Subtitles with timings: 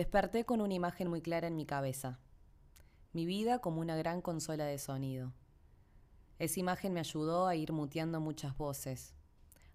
[0.00, 2.18] Desperté con una imagen muy clara en mi cabeza.
[3.12, 5.34] Mi vida como una gran consola de sonido.
[6.38, 9.12] Esa imagen me ayudó a ir muteando muchas voces.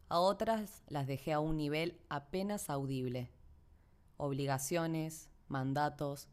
[0.09, 3.29] A otras las dejé a un nivel apenas audible.
[4.17, 6.27] Obligaciones, mandatos,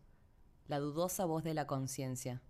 [0.68, 2.40] la dudosa voz de la conciencia.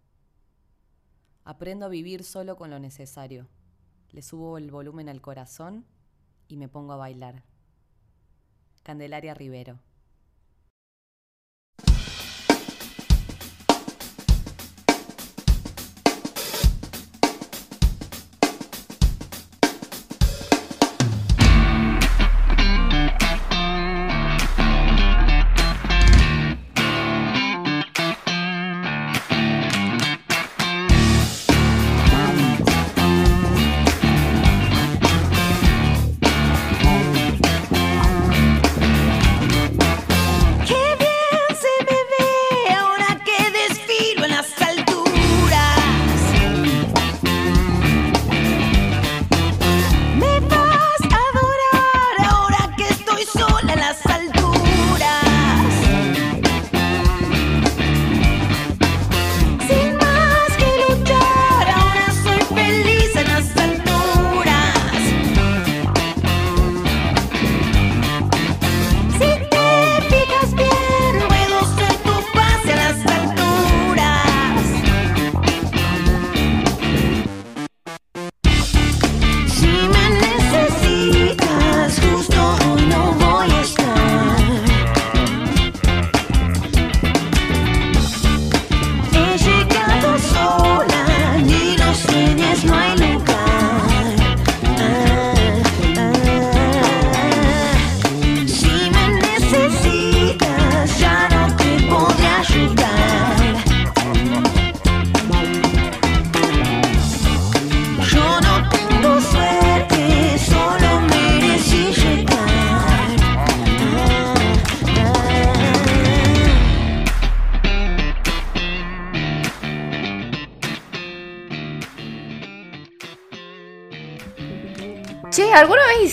[1.43, 3.48] Aprendo a vivir solo con lo necesario.
[4.12, 5.86] Le subo el volumen al corazón
[6.46, 7.43] y me pongo a bailar.
[8.84, 9.80] Candelaria Rivero.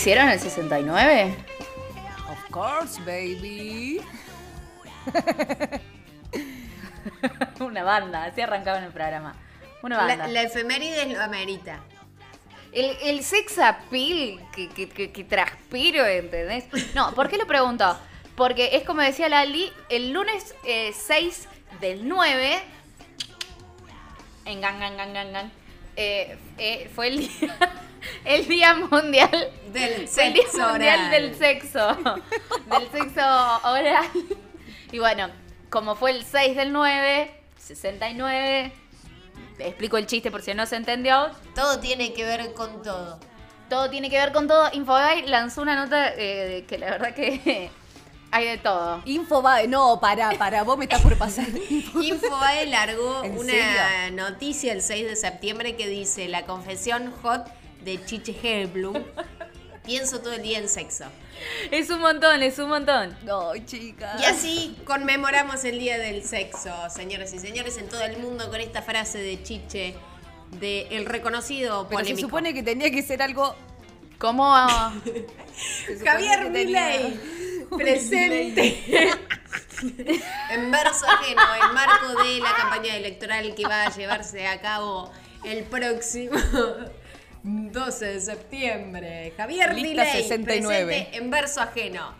[0.00, 1.36] hicieron el 69?
[2.30, 4.00] Of course, baby.
[7.60, 9.34] Una banda, así arrancaba en el programa.
[9.82, 10.26] Una banda.
[10.26, 11.80] La, efeméride lo amerita.
[12.72, 16.64] El, el sex appeal que, que, transpiro, ¿entendés?
[16.94, 17.98] No, ¿por qué lo pregunto?
[18.36, 21.48] Porque es como decía Lali, el lunes 6 eh,
[21.80, 22.62] del 9,
[24.46, 25.50] en Gang Gang Gang Gang Gang,
[25.96, 27.58] eh, eh, fue el día
[28.24, 30.68] el Día Mundial del Sexo.
[30.68, 31.96] Mundial del Sexo.
[32.70, 33.20] del sexo
[33.64, 34.06] oral.
[34.92, 35.28] Y bueno,
[35.68, 38.72] como fue el 6 del 9, 69,
[39.58, 41.30] explico el chiste por si no se entendió.
[41.54, 43.20] Todo tiene que ver con todo.
[43.68, 44.68] Todo tiene que ver con todo.
[44.72, 47.70] Infobae lanzó una nota eh, que la verdad que
[48.32, 49.00] hay de todo.
[49.04, 51.46] Infobae, no, para, para, vos me estás por pasar.
[51.48, 57.46] Infobae largó una noticia el 6 de septiembre que dice la confesión hot
[57.84, 59.02] de Chiche Herblum,
[59.84, 61.04] pienso todo el día en sexo.
[61.70, 63.16] Es un montón, es un montón.
[63.24, 64.20] No, chicas.
[64.20, 68.60] Y así conmemoramos el Día del Sexo, señoras y señores, en todo el mundo con
[68.60, 69.94] esta frase de Chiche,
[70.58, 73.54] de el reconocido Pero se supone que tenía que ser algo
[74.18, 74.52] como
[76.04, 77.18] Javier Milei
[77.76, 79.10] presente
[80.50, 85.10] en verso ajeno, en marco de la campaña electoral que va a llevarse a cabo
[85.44, 86.38] el próximo
[87.42, 89.32] 12 de septiembre.
[89.36, 91.10] Javier Lista 69.
[91.12, 92.14] en verso ajeno.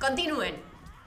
[0.00, 0.54] Continúen.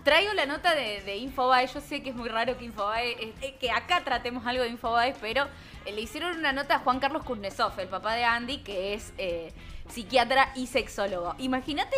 [0.04, 1.68] Traigo la nota de, de, Infobae.
[1.68, 5.48] Yo sé que es muy raro que Infobae, que acá tratemos algo de Infobae, pero
[5.86, 9.14] eh, le hicieron una nota a Juan Carlos Kuznetsov, el papá de Andy, que es
[9.18, 9.52] eh,
[9.90, 11.36] psiquiatra y sexólogo.
[11.38, 11.96] Imagínate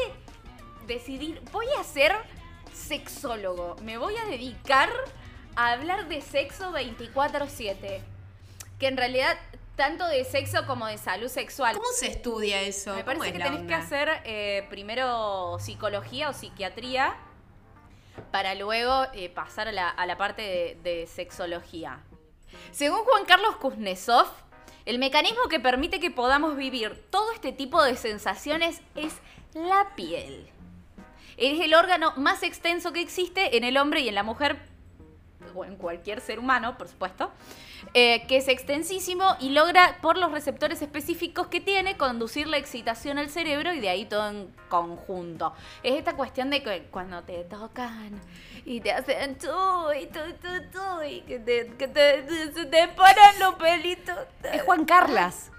[0.87, 2.13] decidir, voy a ser
[2.73, 4.89] sexólogo, me voy a dedicar
[5.55, 8.01] a hablar de sexo 24/7.
[8.79, 9.37] Que en realidad
[9.75, 11.75] tanto de sexo como de salud sexual.
[11.75, 12.95] ¿Cómo se estudia eso?
[12.95, 17.15] Me parece que tenés que hacer eh, primero psicología o psiquiatría
[18.31, 21.99] para luego eh, pasar a la, parte de, sexología.
[22.71, 24.27] Según Juan Carlos Kuznetsov,
[24.85, 29.13] el mecanismo que permite que podamos vivir todo este tipo de sensaciones es
[29.53, 30.49] la piel.
[31.37, 34.59] Es el órgano más extenso que existe en el hombre y en la mujer
[35.55, 37.31] o en cualquier ser humano, por supuesto,
[37.93, 43.17] eh, que es extensísimo y logra, por los receptores específicos que tiene, conducir la excitación
[43.17, 45.53] al cerebro y de ahí todo en conjunto.
[45.83, 48.21] Es esta cuestión de que cuando te tocan
[48.65, 49.47] y te hacen tú
[49.99, 54.17] y tú, tú, tú, y que te, que te, se te paran los pelitos.
[54.43, 55.51] Es Juan Carlas.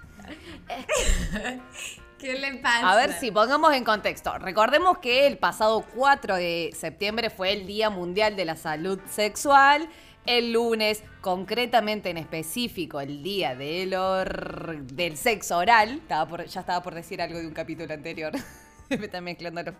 [2.23, 2.89] ¿Qué le pasa?
[2.89, 4.37] A ver si pongamos en contexto.
[4.39, 9.89] Recordemos que el pasado 4 de septiembre fue el Día Mundial de la Salud Sexual.
[10.25, 15.95] El lunes, concretamente en específico, el día del, or- del sexo oral.
[15.97, 18.31] Estaba por- ya estaba por decir algo de un capítulo anterior.
[18.89, 19.75] Me están mezclando los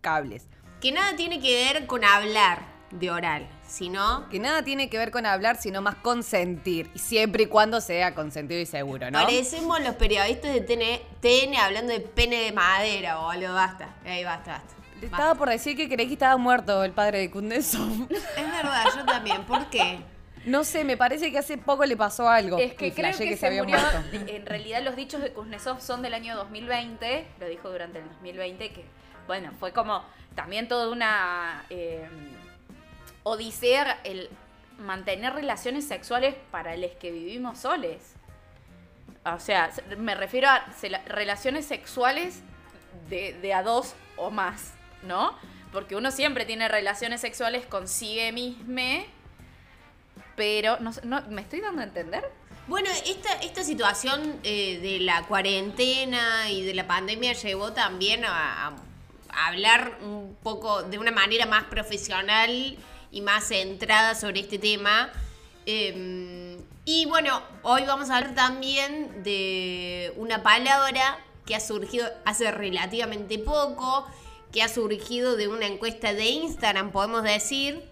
[0.00, 0.46] cables.
[0.80, 5.10] Que nada tiene que ver con hablar de oral, sino Que nada tiene que ver
[5.10, 6.90] con hablar, sino más consentir.
[6.94, 9.18] Y siempre y cuando sea consentido y seguro, ¿no?
[9.18, 13.54] parecemos los periodistas de TN, TN hablando de pene de madera, boludo.
[13.54, 13.94] Basta.
[14.04, 14.74] Ahí basta, basta.
[15.00, 18.08] Le Estaba por decir que creí que estaba muerto el padre de Kundesov.
[18.10, 19.44] Es verdad, yo también.
[19.44, 20.00] ¿Por qué?
[20.44, 22.58] No sé, me parece que hace poco le pasó algo.
[22.58, 23.78] Es que y creo que, se, murió.
[23.78, 24.02] muerto.
[24.32, 27.26] En realidad, los dichos de Kuznetsov son del año 2020.
[27.38, 28.72] Lo dijo durante el 2020.
[28.72, 28.84] Que,
[29.26, 30.02] bueno, fue como
[30.34, 32.08] también toda una eh,
[33.28, 34.28] odisea el
[34.78, 38.14] mantener relaciones sexuales para los que vivimos soles.
[39.24, 40.64] O sea, se- me refiero a
[41.06, 42.40] relaciones sexuales
[43.10, 44.72] de, a dos o más,
[45.02, 45.36] ¿no?
[45.72, 49.04] Porque uno siempre tiene relaciones sexuales consigue mismo,
[50.36, 50.92] pero no,
[51.28, 52.24] ¿me estoy dando a entender?
[52.68, 58.72] Bueno, esta, esta situación eh, de la cuarentena y de la pandemia llevó también a
[59.46, 62.76] hablar un poco de una manera más profesional
[63.10, 65.10] y más centrada sobre este tema.
[65.66, 72.50] Eh, y bueno, hoy vamos a hablar también de una palabra que ha surgido hace
[72.50, 74.06] relativamente poco,
[74.52, 77.82] que ha surgido de una encuesta de Instagram, podemos decir,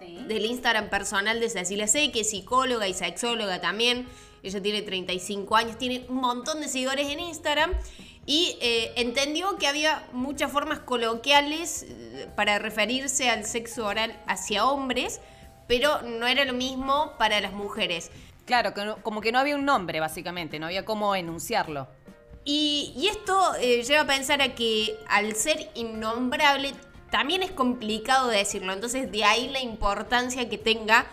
[0.00, 0.24] Sí.
[0.26, 4.08] del Instagram personal de Cecilia C, que es psicóloga y sexóloga también.
[4.42, 7.72] Ella tiene 35 años, tiene un montón de seguidores en Instagram
[8.26, 14.66] y eh, entendió que había muchas formas coloquiales eh, para referirse al sexo oral hacia
[14.66, 15.20] hombres,
[15.66, 18.10] pero no era lo mismo para las mujeres.
[18.44, 21.88] Claro, como que no había un nombre, básicamente, no había cómo enunciarlo.
[22.44, 26.72] Y, y esto eh, lleva a pensar a que al ser innombrable
[27.10, 28.72] también es complicado decirlo.
[28.72, 31.06] Entonces de ahí la importancia que tenga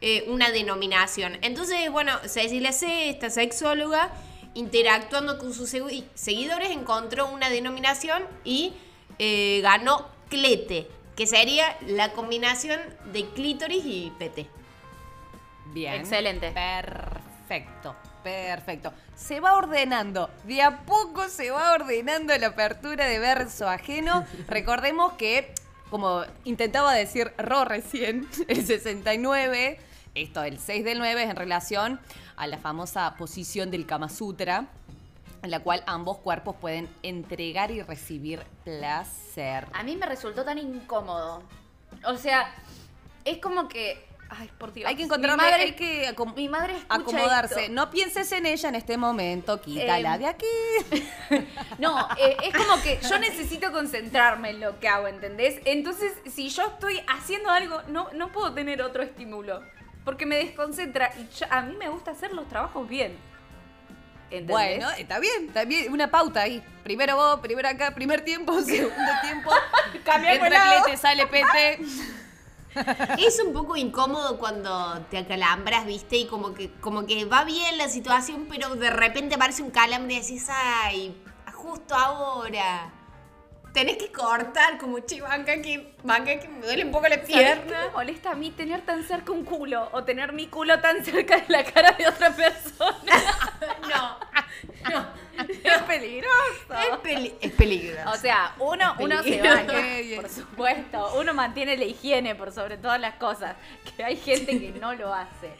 [0.00, 1.36] eh, una denominación.
[1.42, 4.10] Entonces, bueno, Cecilia C., esta sexóloga,
[4.54, 8.74] interactuando con sus segui- seguidores, encontró una denominación y
[9.18, 12.80] eh, ganó clete, que sería la combinación
[13.12, 14.46] de clítoris y pete.
[15.72, 15.94] Bien.
[15.94, 16.50] Excelente.
[16.52, 18.92] Perfecto, perfecto.
[19.16, 24.26] Se va ordenando, de a poco se va ordenando la apertura de verso ajeno.
[24.48, 25.52] Recordemos que,
[25.90, 29.78] como intentaba decir Ro recién, el 69,
[30.14, 32.00] esto el 6 del 9 es en relación
[32.36, 34.66] a la famosa posición del Kama Sutra,
[35.42, 39.66] en la cual ambos cuerpos pueden entregar y recibir placer.
[39.72, 41.42] A mí me resultó tan incómodo.
[42.06, 42.52] O sea,
[43.24, 44.06] es como que.
[44.32, 44.88] Ay, por Dios.
[44.88, 47.62] Hay que encontrar, Mi madre, hay que acom- mi madre acomodarse.
[47.62, 47.72] esto.
[47.72, 50.46] No pienses en ella en este momento, quítala Em, de aquí.
[51.78, 55.60] No, eh, es como que yo necesito concentrarme en lo que hago, ¿entendés?
[55.64, 59.62] Entonces, si yo estoy haciendo algo, no, no puedo tener otro estímulo.
[60.04, 63.16] Porque me desconcentra y yo- a mí me gusta hacer los trabajos bien.
[64.30, 64.48] ¿Entendés?
[64.54, 66.62] Bueno, está bien, está bien, una pauta ahí.
[66.84, 69.50] Primero vos, primero acá, primer tiempo, segundo tiempo.
[70.50, 70.84] Lado.
[70.84, 71.80] Clete, sale pete.
[73.18, 76.18] Es un poco incómodo cuando te acalambras, ¿viste?
[76.18, 80.14] Y como que, como que va bien la situación, pero de repente aparece un calambre
[80.14, 81.20] y decís, ay,
[81.52, 82.92] justo ahora.
[83.72, 87.28] Tenés que cortar como che, banca que, banca que me duele un poco la ¿Sabés
[87.28, 87.88] qué me pierna.
[87.92, 91.44] molesta a mí tener tan cerca un culo o tener mi culo tan cerca de
[91.48, 92.96] la cara de otra persona?
[93.90, 94.18] No,
[94.90, 95.06] no.
[95.46, 96.74] es peligroso.
[96.92, 98.10] Es, peli- es peligroso.
[98.10, 99.66] O sea, uno, uno se baña,
[100.20, 101.12] por supuesto.
[101.18, 103.56] Uno mantiene la higiene por sobre todas las cosas.
[103.96, 105.50] Que hay gente que no lo hace.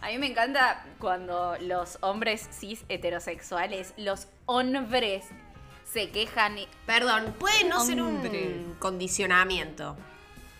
[0.00, 5.24] A mí me encanta cuando los hombres cis heterosexuales, los hombres,
[5.96, 6.68] se quejan y.
[6.84, 9.96] Perdón, puede no ser un condicionamiento.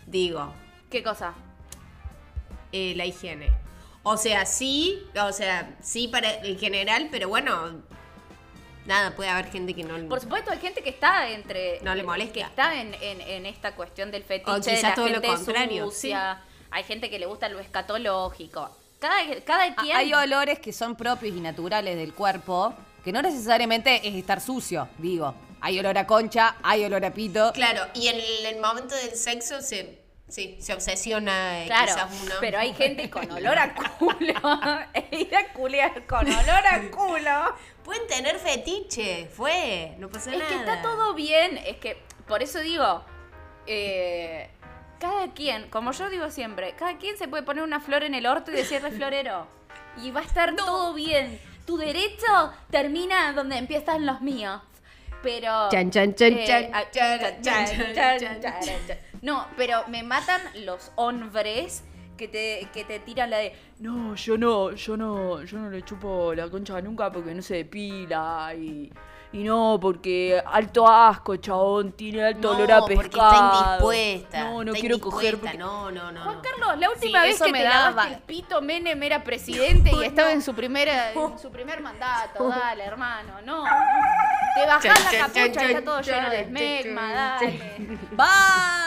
[0.07, 0.53] Digo,
[0.91, 1.35] ¿Qué cosa?
[2.73, 3.51] eh, la higiene.
[4.03, 7.83] O sea, sí, o sea, sí para el general, pero bueno,
[8.87, 11.81] nada, puede haber gente que no Por supuesto, hay gente que está entre.
[11.83, 12.33] No le molesta.
[12.35, 14.51] Que está en, en- en esta cuestión del fetiche.
[14.51, 16.43] O de quizás la todo lo gente contrario, sucia.
[16.71, 18.71] Hay gente que le gusta lo escatológico.
[19.01, 19.97] Cada, cada Ah, quien.
[19.97, 22.75] Hay olores que son propios y naturales del cuerpo,
[23.07, 25.33] que no necesariamente es estar sucio, digo.
[25.61, 27.53] Hay olor a concha, hay olor a pito.
[27.53, 32.23] Claro, y en el, el momento del sexo se, Sí, se obsesiona eh, Claro, quizás
[32.25, 32.35] uno.
[32.41, 34.35] pero hay gente con olor a culo.
[35.13, 35.53] Ir a
[36.05, 37.55] con olor a culo.
[37.85, 40.49] Pueden tener fetiche, fue, no pasa Es nada.
[40.51, 41.59] que está todo bien.
[41.59, 43.05] Es que, por eso digo,
[43.69, 44.51] eh,
[44.99, 48.27] cada quien, como yo digo siempre, cada quien se puede poner una flor en el
[48.27, 49.47] orto y decirle florero.
[50.03, 51.41] Y va a estar todo bien.
[51.67, 54.61] Tu derecho termina donde empiezan los míos.
[55.23, 55.69] Pero.
[55.71, 58.87] Chan, chan, chan, eh, chan, chan, chan, chan, chan, chan, chan, chan.
[58.87, 58.99] chan.
[59.23, 61.83] No, pero me matan los hombres
[62.17, 63.53] que te, que te tiran la de.
[63.81, 67.57] No, yo no, yo no, yo no le chupo la concha nunca porque no se
[67.57, 68.93] depila y.
[69.37, 73.33] Y no, porque alto asco, chabón, tiene alto No, olor a porque pescado.
[73.35, 74.45] está indispuesta.
[74.45, 76.23] No, no está quiero coger porque- No, no, no.
[76.25, 76.41] Juan.
[76.41, 79.91] Carlos, la última Sí, vez que me te daba- lavaste el pito, Menem era presidente
[79.95, 82.49] y estaba en su primera, en su primer mandato.
[82.49, 83.65] Dale, hermano, no.
[84.55, 87.61] Te bajás la capucha, está todo lleno de esmegma, dale.
[88.19, 88.86] ¡Va!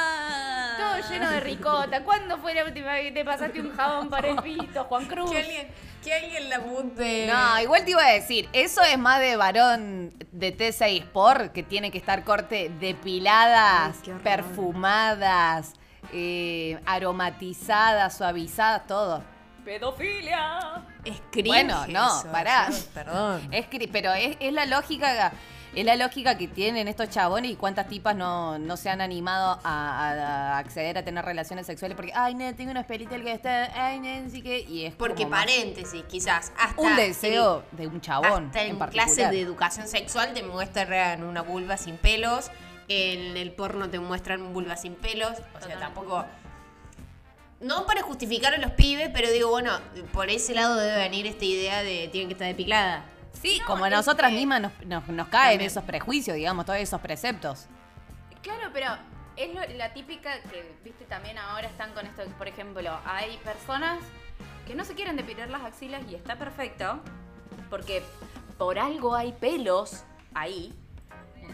[1.00, 2.04] Todo lleno de ricota.
[2.04, 5.32] ¿Cuándo fue la última vez que te pasaste un jabón para el pito, Juan Cruz?
[5.32, 5.68] Que alguien,
[6.04, 7.28] que alguien la apunte.
[7.28, 11.64] No, igual te iba a decir, eso es más de varón de T6 Sport, que
[11.64, 15.74] tiene que estar corte depiladas, Ay, perfumadas,
[16.14, 19.24] eh, aromatizadas, suavizadas, todo.
[19.64, 20.84] Pedofilia.
[21.06, 22.70] Es cringe Bueno, no, eso, pará.
[22.94, 23.48] Perdón.
[23.52, 25.32] Es pero es, es la lógica
[25.76, 29.60] es la lógica que tienen estos chabones y cuántas tipas no, no se han animado
[29.64, 34.00] a, acceder a tener relaciones sexuales porque ay no tengo unos pelitos que está ay
[34.00, 38.64] no así que y es Porque paréntesis, quizás hasta un deseo de un chabón hasta
[38.64, 42.50] en, en clases de educación sexual te muestran una vulva sin pelos,
[42.88, 46.26] en el porno te muestran vulva sin pelos, o sea, tampoco
[47.62, 49.72] no para justificar a los pibes, pero digo, bueno,
[50.14, 53.06] por ese lado debe venir esta idea de tienen que estar depilada.
[53.42, 55.72] Sí, No, como a nosotras que- mismas nos, nos, nos caen También.
[55.72, 57.68] esos prejuicios, digamos, todos esos preceptos.
[58.42, 58.88] Claro, pero
[59.38, 62.24] es lo- la típica que, viste, también ahora están con esto.
[62.38, 64.00] Por ejemplo, hay personas
[64.68, 67.00] que no se quieren depilar las axilas y está perfecto,
[67.70, 68.04] porque
[68.58, 70.04] por algo hay pelos
[70.34, 70.74] ahí.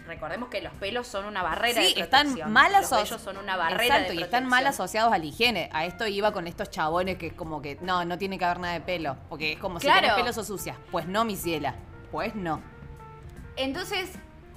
[0.05, 3.09] Recordemos que los pelos son una barrera Sí, de están mal Los asociados.
[3.09, 5.69] vellos son una barrera Exacto, de y están mal asociados a la higiene.
[5.73, 8.59] A esto iba con estos chabones que es como que, no, no tiene que haber
[8.59, 9.17] nada de pelo.
[9.29, 10.77] Porque es como si tenés pelo sos sucia.
[10.91, 11.75] Pues no, mi ciela.
[12.11, 12.61] Pues no.
[13.55, 14.11] Entonces,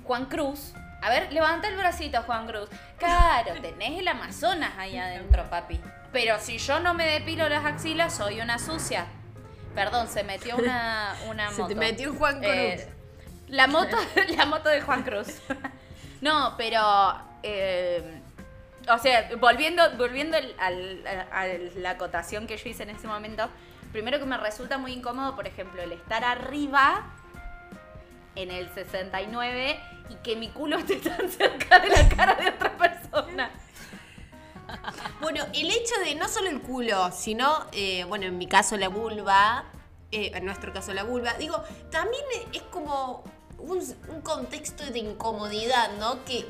[0.05, 0.75] Juan Cruz.
[1.01, 2.69] A ver, levanta el bracito, Juan Cruz.
[2.99, 5.81] Claro, tenés el Amazonas ahí adentro, papi.
[6.13, 9.07] Pero si yo no me depilo las axilas, soy una sucia.
[9.75, 12.51] Perdón, se metió una, una Se te metió Juan Cruz.
[12.51, 12.93] Eh,
[13.49, 13.97] la moto,
[14.37, 15.29] la moto de Juan Cruz.
[16.21, 16.81] No, pero.
[17.43, 18.23] eh,
[18.91, 23.49] o sea, volviendo, volviendo al- a la acotación que yo hice en ese momento,
[23.93, 27.05] primero que me resulta muy incómodo, por ejemplo, el estar arriba
[28.35, 29.79] en el 69
[30.09, 33.51] y que mi culo esté tan cerca de la cara de otra persona.
[35.21, 38.89] Bueno, el hecho de no solo el culo, sino, eh, bueno, en mi caso la
[38.89, 39.65] vulva,
[40.13, 43.23] eh, en nuestro caso la vulva, digo, también es como
[43.59, 46.25] un, contexto de incomodidad, ¿no?
[46.25, 46.47] Que,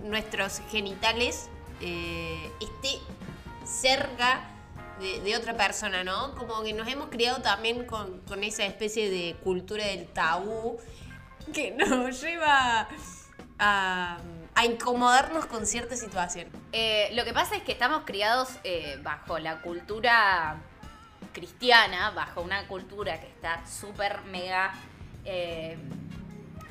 [0.00, 1.48] nuestros genitales
[1.80, 2.98] eh, esté
[3.64, 4.50] cerca
[5.00, 6.34] de, otra persona, ¿no?
[6.34, 10.78] Como que nos hemos criado también con, con esa especie de cultura del tabú
[11.52, 12.88] que nos lleva
[13.58, 14.18] a,
[14.54, 16.48] a incomodarnos con cierta situación.
[16.72, 20.56] Eh, lo que pasa es que estamos criados eh, bajo la cultura
[21.32, 24.72] cristiana, bajo una cultura que está súper mega
[25.24, 25.76] eh,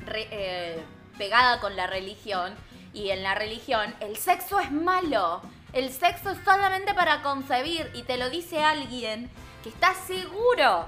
[0.06, 0.82] re- eh,
[1.18, 2.54] pegada con la religión.
[2.92, 5.42] Y en la religión el sexo es malo.
[5.72, 7.90] El sexo es solamente para concebir.
[7.94, 9.30] Y te lo dice alguien
[9.62, 10.86] que está seguro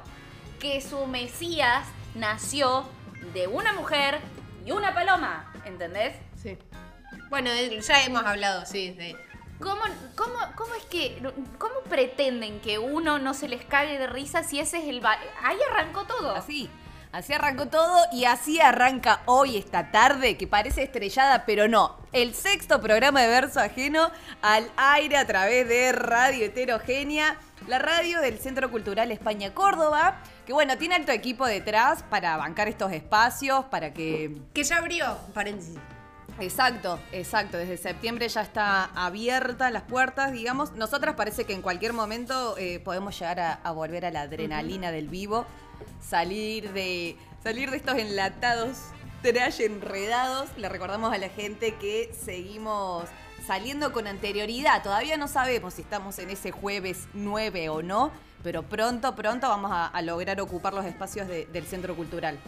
[0.61, 2.89] que su Mesías nació
[3.35, 4.21] de una mujer
[4.65, 5.53] y una paloma.
[5.65, 6.15] ¿Entendés?
[6.41, 6.57] Sí.
[7.29, 9.17] Bueno, ya hemos hablado, sí, de...
[9.59, 9.83] ¿Cómo,
[10.15, 11.21] cómo, ¿Cómo es que,
[11.59, 15.05] cómo pretenden que uno no se les cague de risa si ese es el...
[15.05, 16.37] Ahí arrancó todo.
[16.37, 16.71] Así.
[17.13, 21.97] Así arrancó todo y así arranca hoy, esta tarde, que parece estrellada, pero no.
[22.13, 24.11] El sexto programa de verso ajeno
[24.43, 30.53] al aire a través de Radio Heterogénea, la radio del Centro Cultural España Córdoba, que
[30.53, 35.79] bueno, tiene alto equipo detrás para bancar estos espacios, para que Que ya abrió, paréntesis.
[36.39, 37.57] Exacto, exacto.
[37.57, 40.73] Desde septiembre ya está abierta las puertas, digamos.
[40.73, 44.93] Nosotras parece que en cualquier momento eh, podemos llegar a, a volver a la adrenalina
[44.93, 45.47] del vivo,
[46.01, 48.77] salir de, salir de estos enlatados,
[49.23, 50.49] trash enredados.
[50.57, 53.05] Le recordamos a la gente que seguimos
[53.47, 54.83] saliendo con anterioridad.
[54.83, 58.11] Todavía no sabemos si estamos en ese jueves 9 o no,
[58.43, 62.39] pero pronto, pronto vamos a, lograr ocupar los espacios de- del Centro Cultural.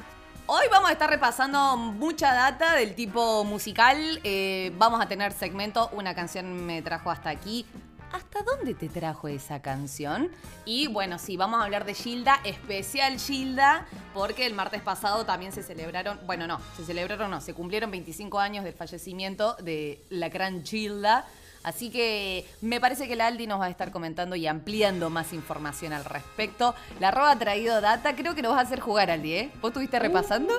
[0.47, 4.19] Hoy vamos a estar repasando mucha data del tipo musical.
[4.25, 7.67] eh, vamos a tener segmento Una canción me trajo hasta aquí.
[8.13, 10.31] ¿Hasta dónde te trajo esa canción?
[10.65, 15.53] Y bueno, sí, vamos a hablar de Gilda, especial Gilda, porque el martes pasado también
[15.53, 20.29] se celebraron, bueno, no, se celebraron, no, se cumplieron 25 años del fallecimiento de la
[20.29, 21.27] gran Gilda.
[21.65, 25.33] Así que me parece que la Aldi nos va a estar comentando y ampliando más
[25.33, 26.75] información al respecto.
[27.01, 29.51] La roba ha traído data, creo que nos va a hacer jugar, Aldi, ¿eh?
[29.61, 30.55] ¿Vos estuviste repasando?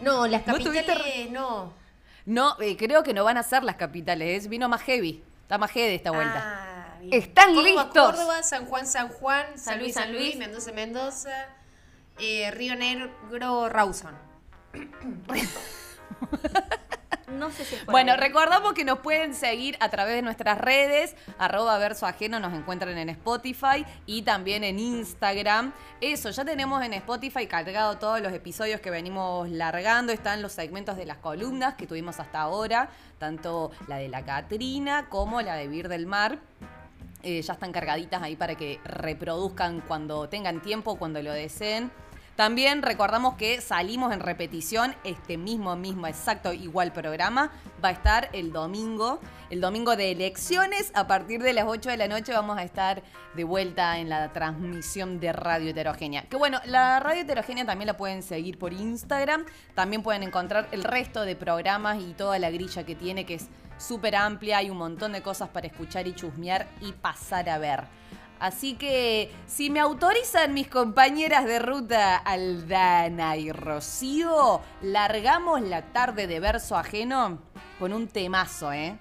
[0.00, 1.72] No, las ¿Vos tuviste capitales no.
[2.26, 4.48] No, eh, creo que no van a ser las capitales, ¿eh?
[4.48, 5.22] vino más heavy.
[5.42, 6.40] Está más heavy esta vuelta.
[6.42, 6.73] Ah,
[7.04, 7.22] bien.
[7.22, 8.10] ¿Están Córdoba, listos?
[8.10, 10.36] Córdoba, San Juan, San Juan, San, Luis, San Luis, Luis.
[10.36, 11.46] Mendoza, Mendoza,
[12.18, 14.14] eh, Río Negro, Rawson.
[17.38, 21.78] No sé si Bueno, recordamos que nos pueden seguir a través de nuestras redes, arroba
[21.78, 25.72] verso ajeno, nos encuentran en Spotify y también en Instagram.
[26.00, 30.96] Eso, ya tenemos en Spotify cargado todos los episodios que venimos largando, están los segmentos
[30.96, 35.66] de las columnas que tuvimos hasta ahora, tanto la de la Catrina como la de
[35.68, 36.38] Vir del Mar.
[37.24, 41.90] Eh, ya están cargaditas ahí para que reproduzcan cuando tengan tiempo, cuando lo deseen.
[42.36, 47.52] También recordamos que salimos en repetición, este mismo, mismo, exacto, igual programa.
[47.82, 50.90] Va a estar el domingo, el domingo de elecciones.
[50.94, 53.04] A partir de las 8 de la noche vamos a estar
[53.34, 56.22] de vuelta en la transmisión de Radio Heterogénea.
[56.22, 59.44] Que bueno, la Radio Heterogénea también la pueden seguir por Instagram.
[59.74, 63.48] También pueden encontrar el resto de programas y toda la grilla que tiene, que es
[63.78, 64.58] súper amplia.
[64.58, 67.84] Hay un montón de cosas para escuchar y chusmear y pasar a ver.
[68.40, 76.26] Así que si me autorizan mis compañeras de ruta Aldana y Rocío, largamos la tarde
[76.26, 77.38] de verso ajeno
[77.78, 78.98] con un temazo, ¿eh?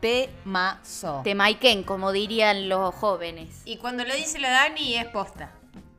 [0.00, 1.22] Temazo.
[1.24, 3.62] Temaiken, como dirían los jóvenes.
[3.64, 5.50] Y cuando lo dice la Dani es posta.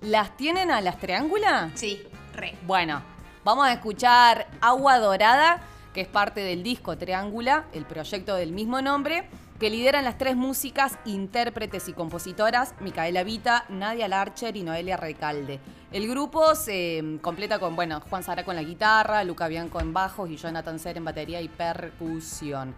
[0.01, 1.71] ¿Las tienen a las triángulas?
[1.75, 2.01] Sí,
[2.33, 2.55] re.
[2.65, 3.01] Bueno,
[3.43, 5.59] vamos a escuchar Agua Dorada,
[5.93, 9.27] que es parte del disco Triángula, el proyecto del mismo nombre,
[9.59, 15.59] que lideran las tres músicas, intérpretes y compositoras, Micaela Vita, Nadia Larcher y Noelia Recalde.
[15.91, 19.91] El grupo se mm, completa con, bueno, Juan Sara con la guitarra, Luca Bianco en
[19.91, 22.73] bajos y Jonathan Ser en batería y percusión.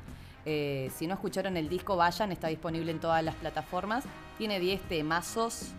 [0.46, 4.04] Eh, si no escucharon el disco, vayan, está disponible en todas las plataformas.
[4.38, 5.74] Tiene 10 temazos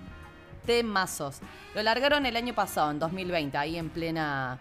[0.65, 1.41] temazos.
[1.75, 4.59] Lo largaron el año pasado, en 2020, ahí en plena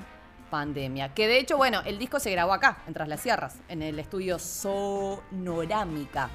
[0.51, 1.15] pandemia.
[1.15, 3.97] Que de hecho, bueno, el disco se grabó acá, en Tras las Sierras, en el
[3.97, 6.29] estudio Sonorámica.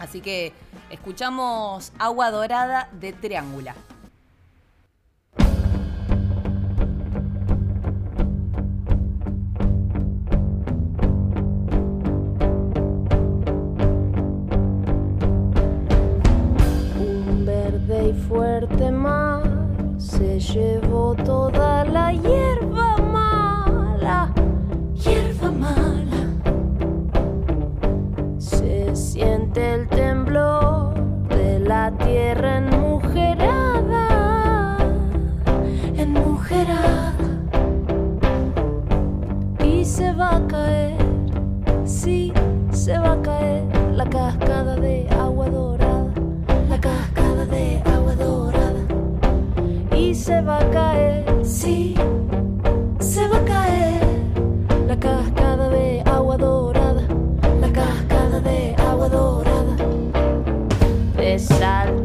[0.00, 0.52] Así que
[0.90, 3.76] escuchamos Agua Dorada de Triángula.
[16.98, 19.42] Un verde y fuerte mar
[19.98, 22.95] se llevó toda la hierba
[29.16, 30.92] siente el temblor
[31.30, 34.06] de la tierra enmujerada,
[35.96, 37.14] enmujerada.
[39.64, 40.98] Y se va a caer,
[41.86, 42.30] sí,
[42.72, 46.12] se va a caer la cascada de agua dorada,
[46.68, 48.82] la cascada de agua dorada.
[49.96, 51.94] Y se va a caer, sí,
[52.98, 53.85] se va a caer
[61.58, 61.95] De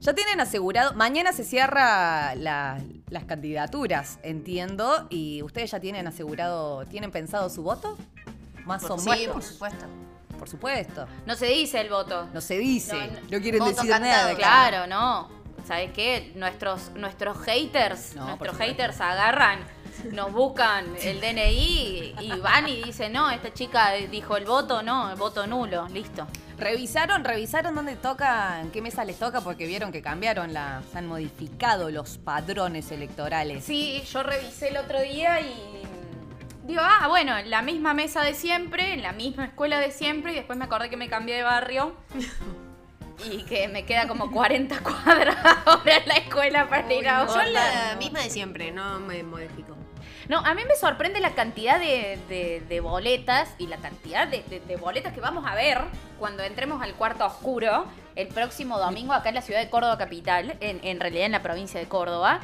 [0.00, 6.86] Ya tienen asegurado, mañana se cierra la- las candidaturas, entiendo, y ustedes ya tienen asegurado,
[6.86, 7.98] ¿tienen pensado su voto?
[8.64, 9.34] Más o Sí, menos.
[9.34, 9.86] por supuesto.
[10.38, 11.06] Por supuesto.
[11.26, 12.28] No se dice el voto.
[12.32, 14.34] No se dice, No, no, no- quieren voto decir cantado, nada.
[14.36, 15.28] Claro, no.
[15.68, 16.32] ¿Sabes qué?
[16.34, 19.60] Nuestros, nuestros haters, No, nuestros haters agarran,
[20.12, 25.10] nos buscan el DNI y van y dicen, no, esta chica dijo el voto, no,
[25.10, 26.26] el voto nulo, listo.
[26.58, 29.40] ¿Revisaron, revisaron dónde toca, en qué mesa les toca?
[29.40, 33.64] Porque vieron que cambiaron la, se han modificado los padrones electorales.
[33.64, 35.82] Sí, yo revisé el otro día y
[36.66, 40.32] digo, ah, bueno, en la misma mesa de siempre, en la misma escuela de siempre,
[40.32, 41.94] y después me acordé que me cambié de barrio.
[43.30, 45.36] Y que me queda como 40 cuadras
[45.66, 47.48] ahora en la escuela para ir a Yo votar.
[47.48, 49.76] la misma de siempre, no me modifico.
[50.30, 54.76] No, a mí me sorprende la cantidad de, de- de boletas y la cantidad de,
[54.76, 55.80] boletas que vamos a ver
[56.20, 60.56] cuando entremos al cuarto oscuro el próximo domingo acá en la ciudad de Córdoba capital,
[60.60, 62.38] en, en realidad en la provincia de Córdoba.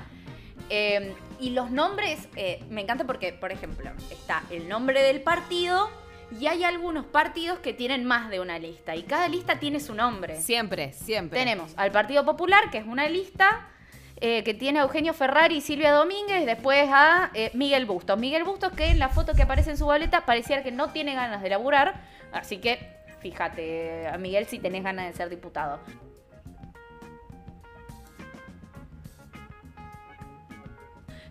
[0.69, 5.89] Eh, y los nombres, eh, me encanta porque, por ejemplo, está el nombre del partido
[6.41, 9.95] y hay algunos partidos que tienen más de una lista y cada lista tiene su
[9.95, 10.41] nombre.
[10.43, 11.39] Siempre, siempre.
[11.39, 13.69] Tenemos al Partido Popular, que es una lista
[14.19, 18.19] eh, que tiene a Eugenio Ferrari y Silvia Domínguez, después a eh, Miguel Bustos.
[18.19, 21.15] Miguel Bustos, que en la foto que aparece en su boleta pareciera que no tiene
[21.15, 22.01] ganas de laburar,
[22.33, 25.81] así que fíjate, a Miguel, si tenés ganas de ser diputado.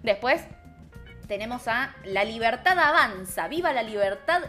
[0.04, 0.46] Después
[1.28, 4.44] tenemos a La Libertad Avanza, Viva la Libertad,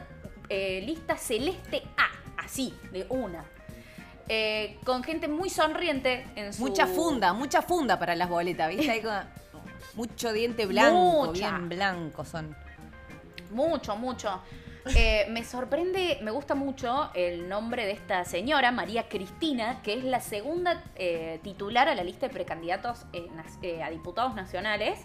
[0.49, 3.45] eh, lista celeste A, así, de una.
[4.29, 6.63] Eh, con gente muy sonriente en su...
[6.63, 8.91] Mucha funda, mucha funda para las boletas, ¿viste?
[8.91, 9.21] Hay como
[9.95, 11.33] mucho diente blanco, Mucha.
[11.33, 12.57] bien blanco son.
[13.51, 14.43] Mucho, mucho.
[14.95, 20.05] Eh, me sorprende, me gusta mucho el nombre de esta señora, María Cristina, que es
[20.05, 25.01] la segunda eh, titular a la lista de precandidatos eh, a diputados nacionales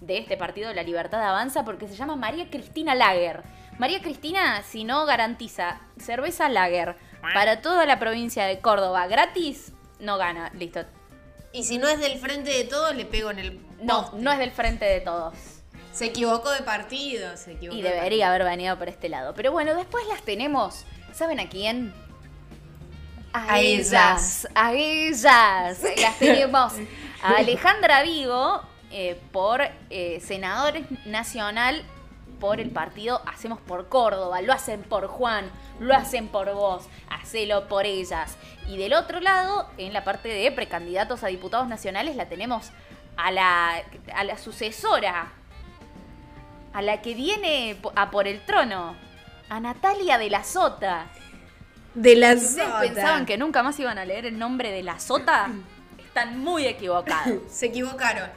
[0.00, 3.42] de este partido de la Libertad Avanza, porque se llama María Cristina Lager.
[3.78, 6.96] María Cristina, si no garantiza cerveza Lager
[7.34, 10.50] para toda la provincia de Córdoba gratis, no gana.
[10.54, 10.84] Listo.
[11.52, 14.18] Y si no es del frente de todos, le pego en el No, poste.
[14.18, 15.34] no es del frente de todos.
[15.92, 17.78] Se equivocó de partido, se equivocó.
[17.78, 19.32] Y de debería haber venido por este lado.
[19.34, 20.84] Pero bueno, después las tenemos.
[21.14, 21.94] ¿Saben a quién?
[23.32, 24.46] A ellas.
[24.54, 25.80] A ellas.
[26.00, 26.72] Las tenemos
[27.22, 31.82] a Alejandra Vigo eh, por eh, senadores nacional
[32.38, 34.40] por el partido Hacemos por Córdoba.
[34.42, 36.86] Lo hacen por Juan, lo hacen por vos.
[37.10, 38.36] Hacelo por ellas.
[38.68, 42.70] Y del otro lado, en la parte de precandidatos a diputados nacionales, la tenemos
[43.16, 43.82] a la,
[44.14, 45.32] a la sucesora
[46.76, 48.94] a la que viene a por el trono,
[49.48, 51.06] a Natalia de la Sota.
[51.94, 55.48] De la ustedes pensaban que nunca más iban a leer el nombre de la Sota,
[55.98, 57.40] están muy equivocados.
[57.48, 58.28] Se equivocaron.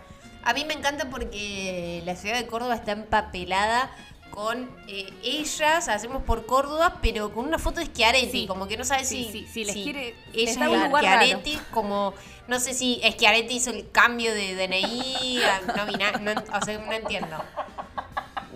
[0.43, 3.91] A mí me encanta porque la ciudad de Córdoba está empapelada
[4.31, 8.47] con eh, ellas, hacemos por Córdoba, pero con una foto de Schiaretti, Sí.
[8.47, 10.73] como que no sabe Sí, si, sí, sí, les si quiere- ella les da y
[10.75, 12.13] un lugar Schiaretti, como
[12.47, 15.39] no sé si Schiaretti hizo el cambio de DNI,
[15.75, 17.37] no vi na- no, o sea, no entiendo.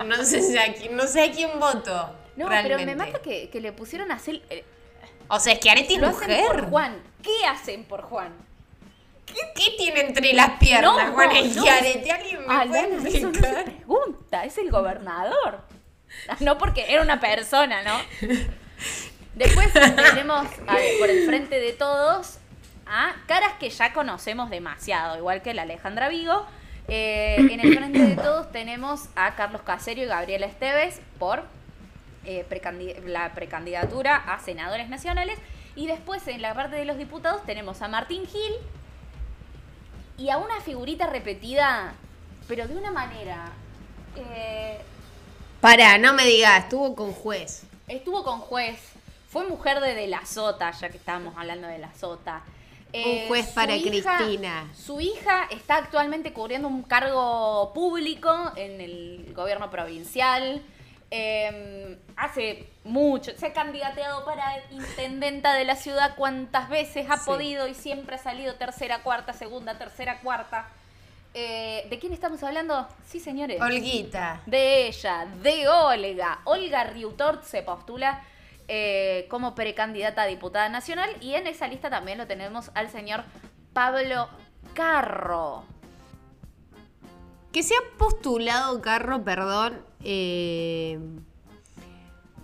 [0.06, 2.16] No sé si a quién, no sé a quién voto.
[2.36, 2.78] No, realmente.
[2.86, 4.42] pero me mata que, que le pusieron a hacer...
[4.50, 4.64] eh,
[5.28, 6.46] O sea, Schiaretti es lo hacen mujer.
[6.48, 7.04] por Juan.
[7.22, 8.34] ¿Qué hacen por Juan?
[9.56, 11.62] ¿Qué tiene entre las piernas, No, Juan no.
[11.62, 12.10] Schiaretti?
[12.10, 15.62] ¿Alguien me Aldana, puede eso no se pregunta, es el gobernador.
[16.40, 17.98] No porque era una persona, ¿no?
[19.36, 22.38] Después tenemos a por el frente de todos
[22.86, 26.46] a caras que ya conocemos demasiado, igual que la Alejandra Vigo.
[26.88, 31.44] Eh, en el frente de todos tenemos a Carlos Caserio y Gabriela Esteves por
[32.26, 32.46] eh,
[33.06, 35.40] la precandidatura a senadores nacionales.
[35.76, 38.54] Y después en la parte de los diputados tenemos a Martín Gil
[40.18, 41.94] y a una figurita repetida,
[42.48, 43.52] pero de una manera.
[44.16, 44.80] eh,
[45.62, 47.64] Pará, no me digas, estuvo con juez.
[47.88, 48.80] estuvo con juez,
[49.30, 52.42] fue mujer de De la Sota, ya que estábamos hablando de La Sota.
[52.92, 54.68] Eh, Un juez su para hija- Cristina.
[54.76, 60.62] Su hija está actualmente cubriendo un cargo público en el gobierno provincial.
[61.16, 67.26] Eh, hace mucho, se ha candidateado para intendenta de la ciudad cuantas veces ha Sí.
[67.28, 70.68] podido y siempre ha salido tercera, cuarta, segunda, tercera, cuarta.
[71.36, 72.88] Eh, ¿De quién estamos hablando?
[73.06, 73.62] Sí, señores.
[73.62, 74.42] Olguita.
[74.48, 76.40] De ella, de Olga.
[76.46, 78.24] Olga Riutort se postula
[78.68, 83.24] eh, como precandidata a diputada nacional y en esa lista también lo tenemos al señor
[83.74, 84.30] Pablo
[84.74, 85.64] Carro.
[87.54, 91.00] Que se ha postulado, Carro, perdón, eh,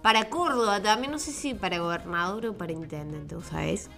[0.04, 3.90] para Córdoba también, no sé si para gobernador o para intendente, ¿vos sabés?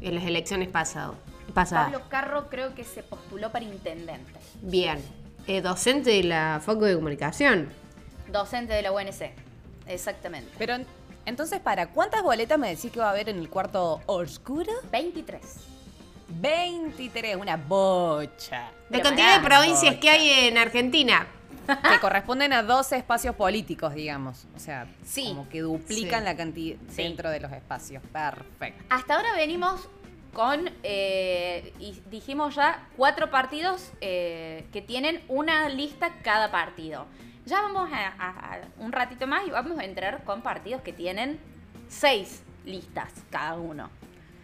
[0.00, 1.14] En las elecciones pasado,
[1.52, 1.92] pasadas.
[1.92, 4.32] Pablo Carro creo que se postuló para intendente.
[4.62, 4.98] Bien.
[5.46, 7.68] Eh, docente de la Facu de Comunicación.
[8.32, 9.30] Docente de la UNC.
[9.86, 10.50] Exactamente.
[10.56, 10.76] Pero
[11.26, 14.72] entonces, ¿para cuántas boletas me decís que va a haber en el cuarto oscuro?
[14.90, 15.73] 23.
[16.28, 18.70] 23, una bocha.
[18.90, 21.26] La cantidad de provincias que hay en Argentina.
[21.66, 24.44] Que corresponden a dos espacios políticos, digamos.
[24.54, 25.24] O sea, Sí.
[25.28, 26.24] como que duplican Sí.
[26.26, 27.02] la cantidad Sí.
[27.02, 28.02] dentro de los espacios.
[28.12, 28.84] Perfecto.
[28.90, 29.88] Hasta ahora venimos
[30.34, 37.06] con, eh, y dijimos ya, cuatro partidos eh, que tienen una lista cada partido.
[37.46, 40.92] Ya vamos a, a- a un ratito más y vamos a entrar con partidos que
[40.92, 41.38] tienen
[41.88, 43.88] seis listas cada uno.